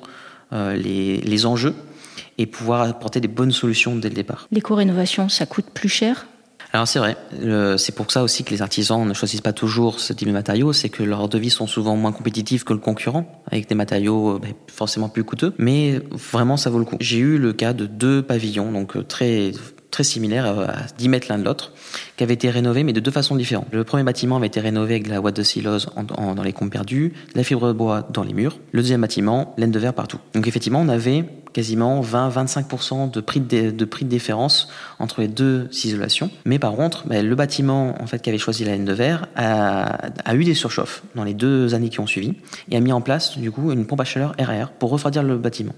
euh, 0.53 0.75
les, 0.77 1.17
les 1.17 1.45
enjeux 1.45 1.75
et 2.39 2.47
pouvoir 2.47 2.83
apporter 2.83 3.21
des 3.21 3.29
bonnes 3.29 3.53
solutions 3.53 3.97
dès 3.97 4.09
le 4.09 4.15
départ. 4.15 4.49
L'éco-rénovation, 4.51 5.29
ça 5.29 5.47
coûte 5.47 5.67
plus 5.73 5.89
cher? 5.89 6.27
Alors 6.73 6.87
c'est 6.87 6.99
vrai, 6.99 7.17
c'est 7.79 7.95
pour 7.95 8.11
ça 8.13 8.23
aussi 8.23 8.45
que 8.45 8.51
les 8.51 8.61
artisans 8.61 9.07
ne 9.07 9.15
choisissent 9.15 9.41
pas 9.41 9.55
toujours 9.55 10.01
ce 10.01 10.13
type 10.13 10.29
de 10.29 10.33
matériaux, 10.35 10.75
c'est 10.75 10.91
que 10.91 11.03
leurs 11.03 11.29
devis 11.29 11.49
sont 11.49 11.67
souvent 11.67 11.97
moins 11.97 12.13
compétitifs 12.13 12.65
que 12.65 12.75
le 12.75 12.79
concurrent, 12.79 13.43
avec 13.51 13.69
des 13.69 13.75
matériaux 13.75 14.37
euh, 14.37 14.39
ben, 14.39 14.53
forcément 14.71 15.09
plus 15.09 15.25
coûteux, 15.25 15.55
mais 15.57 15.99
vraiment 16.11 16.59
ça 16.59 16.69
vaut 16.69 16.79
le 16.79 16.85
coup. 16.85 16.97
J'ai 17.01 17.19
eu 17.19 17.39
le 17.39 17.55
cas 17.55 17.73
de 17.73 17.87
deux 17.87 18.23
pavillons, 18.23 18.71
donc 18.71 18.97
euh, 18.97 19.03
très 19.03 19.53
très 19.91 20.05
similaires 20.05 20.47
à 20.47 20.87
10 20.99 21.09
mètres 21.09 21.29
l'un 21.31 21.39
de 21.39 21.45
l'autre, 21.45 21.73
qui 22.19 22.25
avaient 22.25 22.35
été 22.35 22.51
rénovés, 22.51 22.83
mais 22.83 22.93
de 22.93 23.01
deux 23.01 23.13
façons 23.13 23.37
différentes. 23.37 23.69
Le 23.71 23.85
premier 23.85 24.03
bâtiment 24.03 24.37
avait 24.37 24.49
été 24.49 24.59
rénové 24.59 24.95
avec 24.95 25.07
la 25.07 25.21
ouate 25.21 25.37
de 25.37 25.45
silose 25.45 25.89
dans 26.37 26.43
les 26.43 26.53
comptes 26.53 26.73
perdus, 26.73 27.13
la 27.37 27.45
fibre 27.45 27.69
de 27.69 27.73
bois 27.73 28.07
dans 28.13 28.25
les 28.25 28.35
murs. 28.35 28.59
Le 28.73 28.81
deuxième 28.81 29.03
bâtiment, 29.03 29.55
laine 29.57 29.71
de 29.71 29.79
verre 29.79 29.95
partout. 29.95 30.19
Donc 30.35 30.49
effectivement, 30.49 30.81
on 30.81 30.89
avait 30.89 31.25
quasiment 31.53 32.03
20-25% 32.03 33.11
de 33.11 33.21
prix 33.21 33.41
de, 33.41 33.71
de, 33.71 33.85
prix 33.85 34.05
de 34.05 34.11
différence 34.11 34.69
entre 34.99 35.21
les 35.21 35.29
deux 35.29 35.69
isolations. 35.85 36.31
Mais 36.45 36.59
par 36.59 36.73
contre, 36.75 37.07
ben, 37.07 37.27
le 37.27 37.35
bâtiment 37.35 37.95
en 38.03 38.07
fait 38.07 38.21
qui 38.21 38.29
avait 38.29 38.39
choisi 38.39 38.65
la 38.65 38.73
laine 38.73 38.85
de 38.85 38.93
verre 38.93 39.27
a, 39.37 40.07
a, 40.25 40.35
eu 40.35 40.45
des 40.45 40.55
surchauffes 40.55 41.03
dans 41.15 41.25
les 41.25 41.35
deux 41.35 41.75
années 41.75 41.89
qui 41.89 42.01
ont 42.01 42.07
suivi 42.07 42.35
et 42.71 42.77
a 42.77 42.81
mis 42.81 42.93
en 42.93 43.01
place 43.01 43.39
du 43.39 43.51
coup 43.51 43.73
une 43.73 43.87
pompe 43.87 44.01
à 44.01 44.05
chaleur 44.05 44.35
RR 44.39 44.71
pour 44.71 44.91
refroidir 44.91 45.23
le 45.23 45.37
bâtiment. 45.37 45.75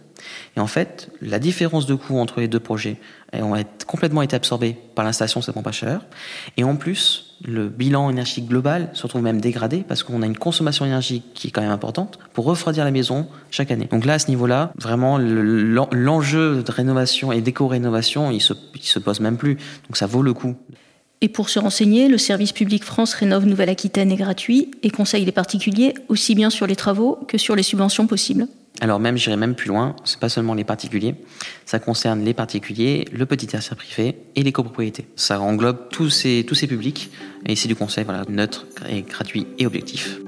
Et 0.56 0.60
en 0.60 0.66
fait, 0.66 1.10
la 1.22 1.38
différence 1.38 1.86
de 1.86 1.94
coût 1.94 2.18
entre 2.18 2.40
les 2.40 2.48
deux 2.48 2.60
projets 2.60 2.96
ont 3.32 3.54
complètement 3.86 4.22
été 4.22 4.36
absorbée 4.36 4.76
par 4.94 5.04
l'installation 5.04 5.40
de 5.40 5.44
cette 5.44 5.54
pompe 5.54 5.66
à 5.66 5.72
chaleur. 5.72 6.04
Et 6.56 6.64
en 6.64 6.76
plus, 6.76 7.36
le 7.44 7.68
bilan 7.68 8.10
énergétique 8.10 8.48
global 8.48 8.90
se 8.92 9.02
retrouve 9.04 9.22
même 9.22 9.40
dégradé 9.40 9.84
parce 9.86 10.02
qu'on 10.02 10.22
a 10.22 10.26
une 10.26 10.36
consommation 10.36 10.84
énergique 10.84 11.24
qui 11.34 11.48
est 11.48 11.50
quand 11.50 11.62
même 11.62 11.70
importante 11.70 12.18
pour 12.32 12.44
refroidir 12.44 12.84
la 12.84 12.90
maison 12.90 13.26
chaque 13.50 13.70
année. 13.70 13.88
Donc 13.90 14.04
là, 14.04 14.14
à 14.14 14.18
ce 14.18 14.28
niveau-là, 14.28 14.72
vraiment, 14.78 15.18
l'enjeu 15.18 16.62
de 16.62 16.70
rénovation 16.70 17.32
et 17.32 17.40
d'éco-rénovation, 17.40 18.30
il 18.30 18.40
se, 18.40 18.52
se 18.80 18.98
pose 18.98 19.20
même 19.20 19.36
plus. 19.36 19.54
Donc 19.88 19.96
ça 19.96 20.06
vaut 20.06 20.22
le 20.22 20.34
coup. 20.34 20.54
Et 21.22 21.28
pour 21.28 21.50
se 21.50 21.58
renseigner, 21.58 22.08
le 22.08 22.18
service 22.18 22.52
public 22.52 22.82
France 22.82 23.12
Rénove 23.12 23.44
Nouvelle-Aquitaine 23.44 24.10
est 24.10 24.16
gratuit 24.16 24.70
et 24.82 24.90
conseille 24.90 25.24
les 25.24 25.32
particuliers 25.32 25.94
aussi 26.08 26.34
bien 26.34 26.48
sur 26.48 26.66
les 26.66 26.76
travaux 26.76 27.18
que 27.28 27.36
sur 27.36 27.56
les 27.56 27.62
subventions 27.62 28.06
possibles. 28.06 28.46
Alors 28.80 28.98
même, 28.98 29.18
j'irai 29.18 29.36
même 29.36 29.54
plus 29.54 29.68
loin, 29.68 29.94
c'est 30.04 30.18
pas 30.18 30.30
seulement 30.30 30.54
les 30.54 30.64
particuliers, 30.64 31.14
ça 31.66 31.78
concerne 31.78 32.24
les 32.24 32.32
particuliers, 32.32 33.06
le 33.12 33.26
petit 33.26 33.46
tertiaire 33.46 33.76
privé 33.76 34.16
et 34.34 34.42
les 34.42 34.52
copropriétés. 34.52 35.06
Ça 35.16 35.38
englobe 35.38 35.90
tous 35.90 36.08
ces, 36.08 36.44
tous 36.48 36.54
ces 36.54 36.66
publics 36.66 37.10
et 37.44 37.56
c'est 37.56 37.68
du 37.68 37.76
conseil 37.76 38.04
voilà, 38.04 38.24
neutre 38.28 38.66
et 38.88 39.02
gratuit 39.02 39.46
et 39.58 39.66
objectif. 39.66 40.18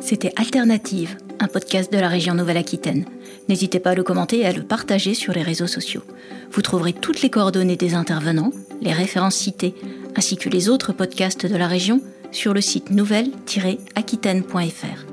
C'était 0.00 0.32
Alternative, 0.36 1.16
un 1.38 1.46
podcast 1.46 1.92
de 1.92 1.98
la 1.98 2.08
région 2.08 2.34
Nouvelle-Aquitaine. 2.34 3.06
N'hésitez 3.48 3.78
pas 3.78 3.90
à 3.90 3.94
le 3.94 4.02
commenter 4.02 4.40
et 4.40 4.46
à 4.46 4.52
le 4.52 4.64
partager 4.64 5.14
sur 5.14 5.32
les 5.32 5.42
réseaux 5.42 5.68
sociaux. 5.68 6.02
Vous 6.50 6.62
trouverez 6.62 6.92
toutes 6.92 7.22
les 7.22 7.30
coordonnées 7.30 7.76
des 7.76 7.94
intervenants, 7.94 8.52
les 8.80 8.92
références 8.92 9.36
citées, 9.36 9.74
ainsi 10.16 10.36
que 10.36 10.48
les 10.48 10.68
autres 10.68 10.92
podcasts 10.92 11.46
de 11.46 11.56
la 11.56 11.68
région 11.68 12.00
sur 12.32 12.54
le 12.54 12.60
site 12.60 12.90
nouvelle-aquitaine.fr. 12.90 15.06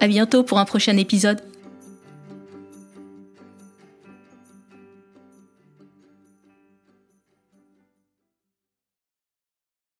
À 0.00 0.08
bientôt 0.08 0.42
pour 0.42 0.58
un 0.58 0.64
prochain 0.64 0.96
épisode. 0.96 1.40